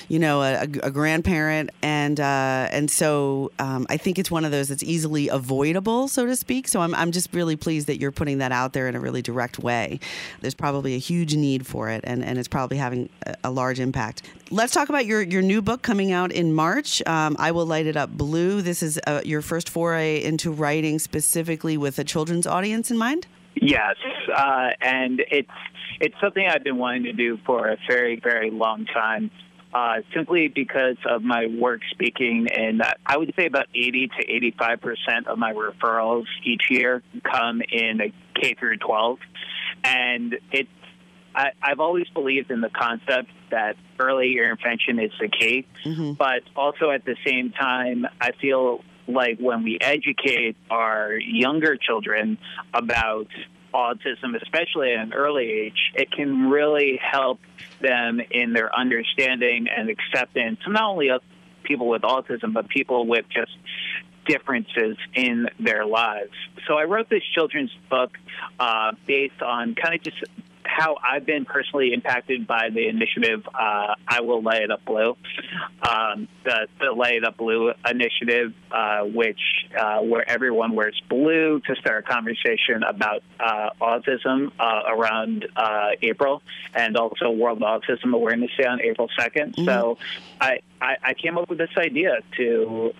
you 0.08 0.18
know, 0.18 0.42
a, 0.42 0.62
a 0.62 0.90
grandparent. 0.90 1.70
And 1.82 2.18
uh, 2.18 2.68
and 2.70 2.90
so 2.90 3.52
um, 3.58 3.86
I 3.90 3.96
think 3.96 4.18
it's 4.18 4.30
one 4.30 4.44
of 4.44 4.50
those 4.50 4.68
that's 4.68 4.82
easily 4.82 5.28
avoidable, 5.28 6.08
so 6.08 6.26
to 6.26 6.36
speak. 6.36 6.68
So 6.68 6.80
I'm 6.80 6.94
I'm 6.94 7.12
just 7.12 7.34
really 7.34 7.56
pleased 7.56 7.86
that 7.88 8.00
you're 8.00 8.12
putting 8.12 8.38
that 8.38 8.52
out 8.52 8.72
there 8.72 8.88
in 8.88 8.94
a 8.94 9.00
really 9.00 9.22
direct 9.22 9.58
way. 9.58 10.00
There's 10.40 10.54
probably 10.54 10.94
a 10.94 10.98
huge 10.98 11.34
need 11.34 11.66
for 11.66 11.88
it, 11.90 12.02
and, 12.04 12.24
and 12.24 12.38
it's 12.38 12.48
probably 12.48 12.76
having 12.76 13.08
a, 13.44 13.50
large 13.50 13.80
impact. 13.80 14.22
Let's 14.50 14.72
talk 14.72 14.88
about 14.88 15.06
your 15.06 15.22
your 15.22 15.42
new 15.42 15.62
book 15.62 15.82
coming 15.82 16.12
out 16.12 16.30
in 16.32 16.52
March. 16.52 17.02
Um, 17.06 17.36
I 17.38 17.52
will 17.52 17.66
light 17.66 17.86
it 17.86 17.96
up 17.96 18.10
blue. 18.10 18.62
This 18.62 18.82
is 18.82 19.00
uh, 19.06 19.22
your 19.24 19.42
first 19.42 19.68
foray 19.68 20.22
into 20.22 20.50
writing 20.50 20.98
specifically 20.98 21.76
with 21.76 21.98
a 21.98 22.04
children's 22.04 22.46
audience 22.46 22.90
in 22.90 22.98
mind. 22.98 23.26
Yes, 23.60 23.96
uh, 24.34 24.68
and 24.80 25.22
it's 25.30 25.48
it's 26.00 26.14
something 26.20 26.46
I've 26.46 26.62
been 26.62 26.76
wanting 26.76 27.04
to 27.04 27.12
do 27.12 27.38
for 27.46 27.68
a 27.68 27.76
very 27.88 28.20
very 28.20 28.50
long 28.50 28.86
time. 28.86 29.30
Uh, 29.74 29.96
simply 30.14 30.48
because 30.48 30.96
of 31.06 31.22
my 31.22 31.46
work 31.46 31.80
speaking, 31.90 32.46
and 32.50 32.82
I 33.04 33.16
would 33.18 33.34
say 33.36 33.44
about 33.46 33.66
80 33.74 34.08
to 34.18 34.30
85 34.30 34.80
percent 34.80 35.26
of 35.26 35.38
my 35.38 35.52
referrals 35.52 36.24
each 36.44 36.70
year 36.70 37.02
come 37.22 37.60
in 37.60 38.12
K 38.40 38.54
through 38.54 38.78
12, 38.78 39.18
and 39.84 40.36
it's 40.52 40.70
I, 41.34 41.50
have 41.60 41.80
always 41.80 42.08
believed 42.14 42.50
in 42.50 42.62
the 42.62 42.70
concept 42.70 43.30
that 43.50 43.76
early 43.98 44.38
intervention 44.38 44.98
is 44.98 45.10
the 45.20 45.28
key, 45.28 45.66
mm-hmm. 45.84 46.12
but 46.12 46.42
also 46.56 46.90
at 46.90 47.04
the 47.04 47.16
same 47.26 47.52
time, 47.52 48.06
I 48.20 48.32
feel 48.32 48.82
like 49.08 49.38
when 49.38 49.62
we 49.62 49.78
educate 49.80 50.56
our 50.70 51.12
younger 51.14 51.76
children 51.76 52.38
about 52.74 53.28
autism, 53.74 54.40
especially 54.40 54.92
at 54.92 55.00
an 55.00 55.12
early 55.12 55.44
age, 55.44 55.92
it 55.94 56.10
can 56.10 56.48
really 56.48 56.98
help 57.02 57.40
them 57.80 58.20
in 58.30 58.52
their 58.52 58.74
understanding 58.74 59.66
and 59.68 59.90
acceptance, 59.90 60.58
not 60.66 60.82
only 60.82 61.10
of 61.10 61.20
people 61.62 61.88
with 61.88 62.02
autism, 62.02 62.52
but 62.54 62.68
people 62.68 63.06
with 63.06 63.26
just 63.28 63.52
differences 64.26 64.96
in 65.14 65.48
their 65.60 65.84
lives. 65.84 66.32
So 66.66 66.74
I 66.74 66.84
wrote 66.84 67.08
this 67.08 67.22
children's 67.34 67.70
book 67.90 68.10
uh, 68.58 68.92
based 69.06 69.42
on 69.42 69.74
kind 69.74 69.94
of 69.94 70.02
just 70.02 70.24
how 70.66 70.96
I've 71.02 71.24
been 71.24 71.44
personally 71.44 71.92
impacted 71.92 72.46
by 72.46 72.70
the 72.72 72.88
initiative 72.88 73.46
uh, 73.48 73.94
I 74.06 74.20
Will 74.20 74.42
Light 74.42 74.62
It 74.62 74.70
Up 74.70 74.84
Blue, 74.84 75.16
um, 75.88 76.28
the, 76.44 76.68
the 76.80 76.92
Light 76.92 77.14
It 77.14 77.24
Up 77.24 77.36
Blue 77.36 77.72
initiative, 77.88 78.52
uh, 78.70 79.02
which 79.02 79.40
uh, 79.78 80.00
where 80.00 80.28
everyone 80.28 80.74
wears 80.74 81.00
blue 81.08 81.60
to 81.60 81.76
start 81.76 82.04
a 82.04 82.08
conversation 82.08 82.82
about 82.82 83.22
uh, 83.40 83.70
autism 83.80 84.52
uh, 84.58 84.82
around 84.88 85.48
uh, 85.56 85.90
April, 86.02 86.42
and 86.74 86.96
also 86.96 87.30
World 87.30 87.60
Autism 87.60 88.14
Awareness 88.14 88.50
Day 88.58 88.66
on 88.66 88.80
April 88.80 89.08
2nd. 89.18 89.54
Mm-hmm. 89.54 89.64
So 89.64 89.98
I, 90.40 90.60
I, 90.80 90.96
I 91.02 91.14
came 91.14 91.38
up 91.38 91.48
with 91.48 91.58
this 91.58 91.70
idea 91.78 92.18
to 92.36 92.92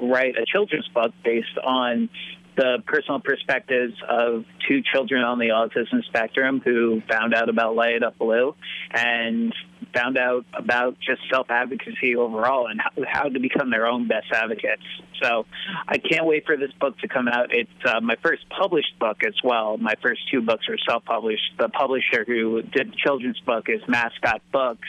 write 0.00 0.36
a 0.36 0.44
children's 0.46 0.88
book 0.88 1.12
based 1.22 1.58
on 1.62 2.08
the 2.56 2.82
personal 2.86 3.20
perspectives 3.20 3.94
of 4.08 4.44
two 4.68 4.82
children 4.82 5.22
on 5.22 5.38
the 5.38 5.48
autism 5.48 6.04
spectrum 6.04 6.60
who 6.64 7.02
found 7.08 7.34
out 7.34 7.48
about 7.48 7.74
Light 7.74 8.02
Up 8.02 8.18
Blue 8.18 8.54
and 8.90 9.54
found 9.92 10.18
out 10.18 10.44
about 10.52 10.96
just 11.00 11.20
self 11.30 11.50
advocacy 11.50 12.16
overall 12.16 12.66
and 12.66 12.80
how, 13.06 13.24
to 13.28 13.40
become 13.40 13.70
their 13.70 13.86
own 13.86 14.08
best 14.08 14.26
advocates. 14.32 14.82
So 15.22 15.46
I 15.88 15.98
can't 15.98 16.26
wait 16.26 16.46
for 16.46 16.56
this 16.56 16.72
book 16.72 16.98
to 16.98 17.08
come 17.08 17.28
out. 17.28 17.54
It's 17.54 17.70
uh, 17.84 18.00
my 18.00 18.16
first 18.22 18.48
published 18.48 18.98
book 18.98 19.18
as 19.26 19.34
well. 19.42 19.76
My 19.76 19.94
first 20.02 20.20
two 20.30 20.42
books 20.42 20.66
are 20.68 20.78
self 20.88 21.04
published. 21.04 21.56
The 21.58 21.68
publisher 21.68 22.24
who 22.26 22.62
did 22.62 22.92
the 22.92 22.96
children's 22.96 23.40
book 23.40 23.68
is 23.68 23.80
Mascot 23.88 24.42
Books. 24.52 24.88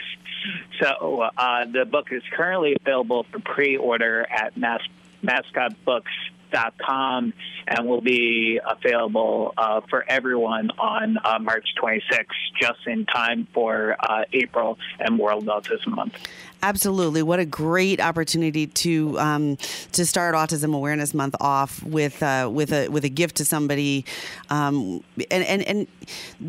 So 0.81 1.21
uh, 1.37 1.65
the 1.65 1.85
book 1.85 2.07
is 2.11 2.23
currently 2.31 2.75
available 2.79 3.25
for 3.31 3.39
pre 3.39 3.77
order 3.77 4.25
at 4.29 4.57
Mas- 4.57 4.87
Mascot 5.21 5.83
Books 5.85 6.11
com 6.85 7.33
and 7.67 7.87
will 7.87 8.01
be 8.01 8.59
available 8.65 9.53
uh, 9.57 9.81
for 9.89 10.05
everyone 10.07 10.69
on 10.77 11.17
uh, 11.23 11.39
March 11.39 11.67
26th, 11.81 12.25
just 12.59 12.79
in 12.85 13.05
time 13.05 13.47
for 13.53 13.95
uh, 13.99 14.25
April 14.33 14.77
and 14.99 15.17
World 15.17 15.45
Autism 15.45 15.95
Month. 15.95 16.17
Absolutely, 16.63 17.21
what 17.21 17.39
a 17.39 17.45
great 17.45 17.99
opportunity 18.01 18.65
to 18.65 19.19
um, 19.19 19.57
to 19.91 20.05
start 20.05 20.33
Autism 20.33 20.73
Awareness 20.73 21.13
Month 21.13 21.35
off 21.39 21.83
with 21.83 22.23
uh, 22.23 22.49
with 22.51 22.71
a 22.71 22.87
with 22.87 23.03
a 23.03 23.09
gift 23.09 23.35
to 23.37 23.45
somebody, 23.45 24.05
um, 24.49 25.03
and 25.29 25.43
and 25.43 25.61
and 25.63 25.87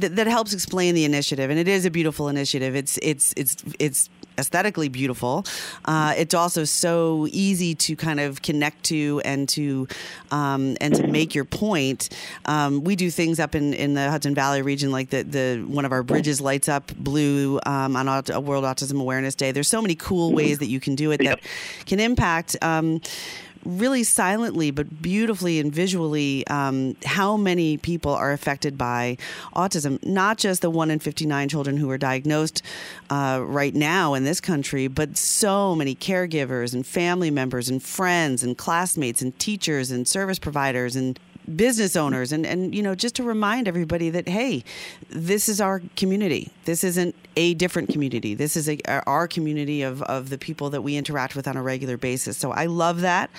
th- 0.01 0.13
that 0.13 0.27
helps 0.27 0.55
explain 0.55 0.95
the 0.95 1.05
initiative. 1.05 1.51
And 1.51 1.59
it 1.59 1.69
is 1.69 1.85
a 1.85 1.91
beautiful 1.91 2.29
initiative. 2.29 2.75
It's 2.75 2.99
it's 3.03 3.35
it's 3.37 3.57
it's 3.79 4.09
aesthetically 4.39 4.89
beautiful. 4.89 5.45
Uh, 5.85 6.15
it's 6.17 6.35
also 6.35 6.65
so 6.65 7.27
easy 7.31 7.75
to 7.75 7.97
kind 7.97 8.21
of 8.21 8.43
connect 8.43 8.85
to 8.85 9.21
and 9.25 9.49
to 9.51 9.89
um, 10.31 10.77
and 10.81 10.95
to 10.95 11.07
make 11.07 11.35
your 11.35 11.45
point. 11.45 12.09
Um, 12.45 12.85
we 12.85 12.97
do 12.97 13.11
things 13.11 13.41
up 13.41 13.55
in, 13.55 13.75
in 13.75 13.95
the 13.95 14.11
Hudson 14.11 14.35
Valley 14.35 14.63
region, 14.63 14.91
like 14.91 15.11
the 15.11 15.23
the 15.23 15.65
one 15.67 15.85
of 15.85 15.93
our 15.93 16.03
bridges 16.03 16.41
lights 16.41 16.69
up 16.69 16.95
blue 16.97 17.61
um, 17.67 17.97
on 17.97 18.07
World 18.07 18.65
Autism 18.65 19.01
Awareness 19.01 19.35
Day. 19.35 19.53
There's 19.53 19.69
so 19.69 19.83
many 19.83 19.95
cool 19.95 20.33
ways 20.33 20.59
that 20.59 20.67
you 20.67 20.81
can 20.81 20.95
do 20.95 21.11
it 21.11 21.19
that 21.19 21.41
can 21.87 22.01
impact 22.01 22.57
um, 22.63 23.01
really 23.67 24.05
silently 24.05 24.71
but 24.71 25.03
beautifully 25.03 25.59
and 25.61 25.73
visually 25.73 26.47
um, 26.47 26.97
how 27.05 27.37
many 27.37 27.77
people 27.77 28.13
are 28.13 28.33
affected 28.33 28.79
by 28.79 29.17
autism. 29.55 30.05
Not 30.05 30.39
just 30.39 30.63
the 30.63 30.71
one 30.71 30.91
in 30.91 30.99
59 30.99 31.49
children 31.49 31.77
who 31.77 31.91
are 31.91 31.99
diagnosed 31.99 32.63
uh, 33.11 33.43
right 33.45 33.75
now 33.75 34.15
in 34.15 34.25
this 34.25 34.41
country, 34.41 34.87
but 34.89 35.17
so 35.17 35.75
many 35.75 35.95
caregivers 35.95 36.75
and 36.75 36.87
family 36.87 37.31
members 37.31 37.69
and 37.69 37.83
friends 37.83 38.43
and 38.43 38.57
classmates 38.57 39.21
and 39.21 39.37
teachers 39.39 39.91
and 39.91 40.07
service 40.07 40.39
providers 40.39 40.97
and 40.97 41.19
business 41.55 41.97
owners. 41.97 42.33
And, 42.33 42.47
and 42.47 42.75
you 42.75 42.83
know 42.83 42.95
just 42.95 43.15
to 43.17 43.23
remind 43.23 43.69
everybody 43.69 44.11
that 44.11 44.29
hey 44.29 44.65
this 45.11 45.49
is 45.49 45.61
our 45.61 45.83
community. 45.97 46.51
This 46.65 46.83
isn't 46.85 47.15
a 47.37 47.55
different 47.55 47.91
community. 47.91 48.35
This 48.35 48.57
is 48.57 48.69
a, 48.69 48.79
our 49.07 49.29
community 49.29 49.83
of, 49.83 50.03
of 50.03 50.31
the 50.31 50.39
people 50.39 50.71
that 50.71 50.83
we 50.83 50.97
interact 50.97 51.37
with 51.37 51.47
on 51.47 51.57
a 51.57 51.63
regular 51.63 51.97
basis. 51.97 52.37
So 52.37 52.53
i 52.53 52.67
love 52.67 53.01
that. 53.03 53.31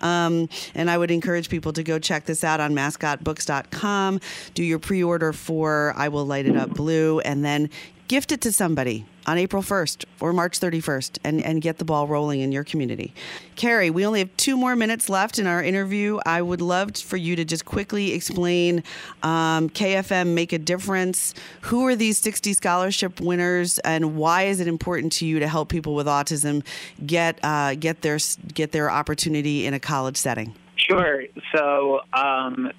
Um, 0.00 0.48
and 0.74 0.90
i 0.90 0.98
would 0.98 1.10
encourage 1.10 1.48
people 1.48 1.72
to 1.72 1.82
go 1.82 1.98
check 1.98 2.26
this 2.26 2.44
out 2.44 2.60
on 2.60 2.74
mascotbooks.com 2.74 4.20
do 4.54 4.62
your 4.62 4.78
pre-order 4.78 5.32
for 5.32 5.92
i 5.96 6.08
will 6.08 6.24
light 6.24 6.46
it 6.46 6.56
up 6.56 6.70
blue 6.70 7.20
and 7.20 7.44
then 7.44 7.70
gift 8.08 8.32
it 8.32 8.40
to 8.42 8.52
somebody 8.52 9.04
on 9.26 9.38
April 9.38 9.62
1st 9.62 10.04
or 10.20 10.32
March 10.32 10.58
31st 10.58 11.18
and, 11.24 11.42
and 11.42 11.60
get 11.60 11.78
the 11.78 11.84
ball 11.84 12.06
rolling 12.06 12.40
in 12.40 12.52
your 12.52 12.64
community. 12.64 13.12
Kerry, 13.56 13.90
we 13.90 14.06
only 14.06 14.20
have 14.20 14.34
two 14.36 14.56
more 14.56 14.76
minutes 14.76 15.08
left 15.08 15.38
in 15.38 15.46
our 15.46 15.62
interview. 15.62 16.18
I 16.24 16.42
would 16.42 16.60
love 16.60 16.96
for 16.96 17.16
you 17.16 17.36
to 17.36 17.44
just 17.44 17.64
quickly 17.64 18.12
explain 18.12 18.84
um, 19.22 19.68
KFM 19.70 20.34
Make 20.34 20.52
a 20.52 20.58
Difference. 20.58 21.34
Who 21.62 21.86
are 21.86 21.96
these 21.96 22.18
60 22.18 22.52
scholarship 22.52 23.20
winners 23.20 23.78
and 23.80 24.16
why 24.16 24.44
is 24.44 24.60
it 24.60 24.68
important 24.68 25.12
to 25.14 25.26
you 25.26 25.40
to 25.40 25.48
help 25.48 25.68
people 25.68 25.94
with 25.94 26.06
autism 26.06 26.64
get, 27.04 27.38
uh, 27.42 27.74
get, 27.74 28.02
their, 28.02 28.18
get 28.54 28.72
their 28.72 28.90
opportunity 28.90 29.66
in 29.66 29.74
a 29.74 29.80
college 29.80 30.16
setting? 30.16 30.54
Sure. 30.76 31.24
So, 31.54 32.00
um, 32.12 32.70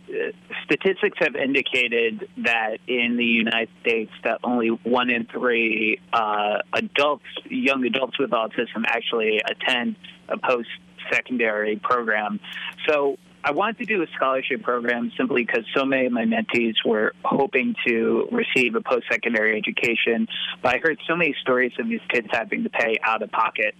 statistics 0.67 1.17
have 1.19 1.35
indicated 1.35 2.27
that 2.37 2.77
in 2.87 3.17
the 3.17 3.25
United 3.25 3.69
States, 3.81 4.11
that 4.23 4.39
only 4.43 4.67
one 4.67 5.09
in 5.09 5.25
three 5.25 5.99
uh, 6.13 6.59
adults, 6.73 7.25
young 7.49 7.85
adults 7.85 8.19
with 8.19 8.31
autism, 8.31 8.83
actually 8.85 9.41
attend 9.43 9.95
a 10.29 10.37
post-secondary 10.37 11.77
program. 11.77 12.39
So, 12.87 13.17
I 13.43 13.51
wanted 13.51 13.77
to 13.77 13.85
do 13.85 14.01
a 14.01 14.07
scholarship 14.13 14.61
program 14.61 15.09
simply 15.15 15.45
because 15.45 15.63
so 15.73 15.85
many 15.85 16.07
of 16.07 16.11
my 16.11 16.25
mentees 16.25 16.73
were 16.85 17.13
hoping 17.23 17.75
to 17.87 18.27
receive 18.29 18.75
a 18.75 18.81
post 18.81 19.05
secondary 19.09 19.55
education, 19.55 20.27
but 20.61 20.75
I 20.75 20.79
heard 20.79 20.99
so 21.07 21.15
many 21.15 21.33
stories 21.41 21.71
of 21.79 21.87
these 21.87 22.01
kids 22.09 22.27
having 22.29 22.63
to 22.63 22.69
pay 22.69 22.97
out 23.01 23.21
of 23.21 23.31
pocket 23.31 23.73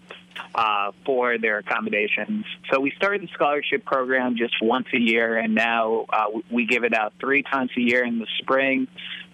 uh, 0.56 0.92
for 1.06 1.38
their 1.38 1.60
accommodations. 1.60 2.46
So 2.72 2.80
we 2.80 2.92
started 2.92 3.24
the 3.24 3.28
scholarship 3.34 3.86
program 3.86 4.36
just 4.38 4.56
once 4.62 4.88
a 4.94 5.00
year, 5.00 5.38
and 5.38 5.56
now 5.56 6.06
uh, 6.10 6.26
we 6.52 6.66
give 6.66 6.84
it 6.84 6.94
out 6.94 7.14
three 7.20 7.44
times 7.44 7.72
a 7.78 7.82
year 7.82 8.04
in 8.04 8.20
the 8.20 8.28
spring, 8.40 8.88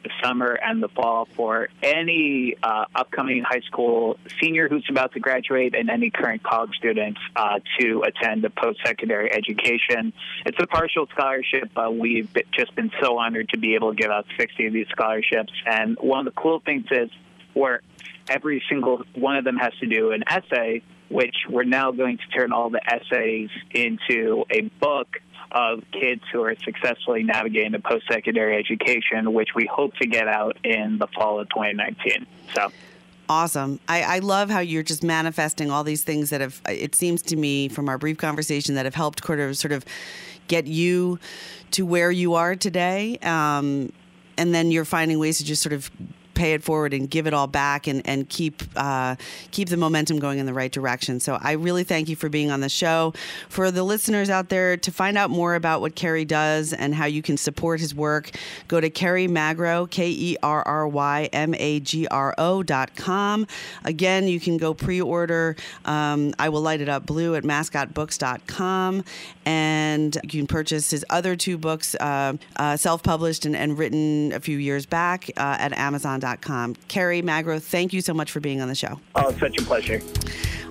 the 0.03 0.09
summer, 0.21 0.53
and 0.53 0.83
the 0.83 0.89
fall 0.89 1.27
for 1.35 1.69
any 1.81 2.55
uh, 2.61 2.85
upcoming 2.93 3.43
high 3.43 3.61
school 3.61 4.17
senior 4.41 4.67
who's 4.67 4.85
about 4.89 5.13
to 5.13 5.19
graduate 5.19 5.75
and 5.75 5.89
any 5.89 6.09
current 6.09 6.43
college 6.43 6.75
students 6.75 7.19
uh, 7.35 7.59
to 7.79 8.03
attend 8.03 8.43
a 8.45 8.49
post-secondary 8.49 9.31
education. 9.33 10.13
It's 10.45 10.57
a 10.61 10.67
partial 10.67 11.07
scholarship. 11.07 11.69
but 11.73 11.95
we've 11.95 12.29
just 12.51 12.75
been 12.75 12.91
so 13.01 13.17
honored 13.17 13.49
to 13.49 13.57
be 13.57 13.75
able 13.75 13.91
to 13.91 13.95
give 13.95 14.11
out 14.11 14.25
60 14.37 14.67
of 14.67 14.73
these 14.73 14.87
scholarships. 14.89 15.53
And 15.65 15.97
one 15.99 16.27
of 16.27 16.33
the 16.33 16.39
cool 16.39 16.59
things 16.59 16.85
is 16.91 17.09
we're 17.55 17.79
every 18.29 18.63
single 18.69 19.03
one 19.15 19.37
of 19.37 19.43
them 19.43 19.57
has 19.57 19.73
to 19.79 19.85
do 19.85 20.11
an 20.11 20.23
essay, 20.27 20.81
which 21.09 21.35
we're 21.49 21.63
now 21.63 21.91
going 21.91 22.17
to 22.17 22.27
turn 22.37 22.51
all 22.51 22.69
the 22.69 22.81
essays 22.91 23.49
into 23.71 24.45
a 24.49 24.61
book 24.79 25.07
of 25.51 25.83
kids 25.91 26.21
who 26.31 26.43
are 26.43 26.55
successfully 26.63 27.23
navigating 27.23 27.71
the 27.73 27.79
post 27.79 28.05
secondary 28.11 28.57
education, 28.57 29.33
which 29.33 29.49
we 29.55 29.69
hope 29.71 29.93
to 29.95 30.07
get 30.07 30.27
out 30.27 30.57
in 30.63 30.97
the 30.97 31.07
fall 31.07 31.39
of 31.39 31.47
2019. 31.49 32.25
So. 32.55 32.71
Awesome. 33.29 33.79
I, 33.87 34.01
I, 34.01 34.19
love 34.19 34.49
how 34.49 34.59
you're 34.59 34.83
just 34.83 35.01
manifesting 35.01 35.71
all 35.71 35.83
these 35.83 36.03
things 36.03 36.29
that 36.31 36.41
have, 36.41 36.61
it 36.67 36.93
seems 36.93 37.21
to 37.23 37.37
me 37.37 37.69
from 37.69 37.87
our 37.87 37.97
brief 37.97 38.17
conversation, 38.17 38.75
that 38.75 38.85
have 38.85 38.95
helped 38.95 39.25
sort 39.25 39.39
of, 39.39 39.57
sort 39.57 39.71
of 39.71 39.85
get 40.47 40.67
you 40.67 41.19
to 41.71 41.85
where 41.85 42.11
you 42.11 42.33
are 42.33 42.55
today. 42.55 43.17
Um, 43.19 43.93
and 44.37 44.53
then 44.53 44.71
you're 44.71 44.85
finding 44.85 45.19
ways 45.19 45.37
to 45.37 45.45
just 45.45 45.61
sort 45.61 45.73
of 45.73 45.89
pay 46.33 46.53
it 46.53 46.63
forward 46.63 46.93
and 46.93 47.09
give 47.09 47.27
it 47.27 47.33
all 47.33 47.47
back 47.47 47.87
and, 47.87 48.01
and 48.07 48.29
keep 48.29 48.63
uh, 48.75 49.15
keep 49.51 49.69
the 49.69 49.77
momentum 49.77 50.19
going 50.19 50.39
in 50.39 50.45
the 50.45 50.53
right 50.53 50.71
direction. 50.71 51.19
So 51.19 51.37
I 51.41 51.53
really 51.53 51.83
thank 51.83 52.09
you 52.09 52.15
for 52.15 52.29
being 52.29 52.51
on 52.51 52.61
the 52.61 52.69
show. 52.69 53.13
For 53.49 53.71
the 53.71 53.83
listeners 53.83 54.29
out 54.29 54.49
there, 54.49 54.77
to 54.77 54.91
find 54.91 55.17
out 55.17 55.29
more 55.29 55.55
about 55.55 55.81
what 55.81 55.95
Kerry 55.95 56.25
does 56.25 56.73
and 56.73 56.93
how 56.95 57.05
you 57.05 57.21
can 57.21 57.37
support 57.37 57.79
his 57.79 57.93
work, 57.93 58.31
go 58.67 58.79
to 58.79 58.89
Kerry 58.89 59.27
Magro, 59.27 59.85
K 59.85 60.09
E 60.09 60.37
R 60.43 60.63
R 60.63 60.87
Y 60.87 61.29
M 61.33 61.53
A 61.55 61.79
G 61.79 62.07
R 62.07 62.33
O 62.37 62.63
dot 62.63 62.95
com. 62.95 63.47
Again, 63.83 64.27
you 64.27 64.39
can 64.39 64.57
go 64.57 64.73
pre 64.73 65.01
order 65.01 65.55
um, 65.85 66.33
I 66.39 66.49
Will 66.49 66.61
Light 66.61 66.81
It 66.81 66.89
Up 66.89 67.05
Blue 67.05 67.35
at 67.35 67.43
mascotbooks.com. 67.43 69.03
And 69.45 70.17
you 70.23 70.39
can 70.39 70.47
purchase 70.47 70.89
his 70.91 71.05
other 71.09 71.35
two 71.35 71.57
books, 71.57 71.95
uh, 71.95 72.33
uh, 72.55 72.77
self 72.77 73.03
published 73.03 73.45
and, 73.45 73.55
and, 73.55 73.77
written 73.77 74.31
a 74.33 74.39
few 74.39 74.57
years 74.57 74.85
back 74.85 75.29
uh, 75.35 75.57
at 75.59 75.73
Amazon.com. 76.23 76.75
Kerry 76.87 77.21
Magro, 77.21 77.59
thank 77.59 77.93
you 77.93 78.01
so 78.01 78.13
much 78.13 78.31
for 78.31 78.39
being 78.39 78.61
on 78.61 78.67
the 78.67 78.75
show. 78.75 78.99
Oh, 79.15 79.29
it's 79.29 79.39
such 79.39 79.57
a 79.57 79.63
pleasure. 79.63 80.01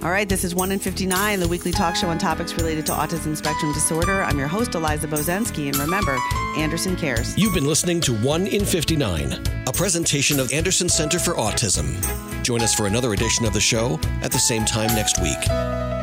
All 0.02 0.10
right, 0.10 0.28
this 0.28 0.42
is 0.42 0.54
1 0.54 0.72
in 0.72 0.78
59, 0.80 1.38
the 1.38 1.46
weekly 1.46 1.70
talk 1.70 1.94
show 1.94 2.08
on 2.08 2.18
topics 2.18 2.54
related 2.54 2.84
to 2.86 2.92
autism 2.92 3.36
spectrum 3.36 3.72
disorder. 3.72 4.22
I'm 4.22 4.36
your 4.36 4.48
host, 4.48 4.74
Eliza 4.74 5.06
Bozensky, 5.06 5.68
and 5.68 5.76
remember, 5.76 6.18
Anderson 6.56 6.96
cares. 6.96 7.38
You've 7.38 7.54
been 7.54 7.66
listening 7.66 8.00
to 8.02 8.14
1 8.18 8.48
in 8.48 8.64
59, 8.64 9.32
a 9.66 9.72
presentation 9.72 10.40
of 10.40 10.52
Anderson 10.52 10.88
Center 10.88 11.20
for 11.20 11.34
Autism. 11.34 12.02
Join 12.42 12.62
us 12.62 12.74
for 12.74 12.86
another 12.86 13.12
edition 13.12 13.46
of 13.46 13.52
the 13.52 13.60
show 13.60 14.00
at 14.22 14.32
the 14.32 14.40
same 14.40 14.64
time 14.64 14.88
next 14.88 15.22
week. 15.22 16.01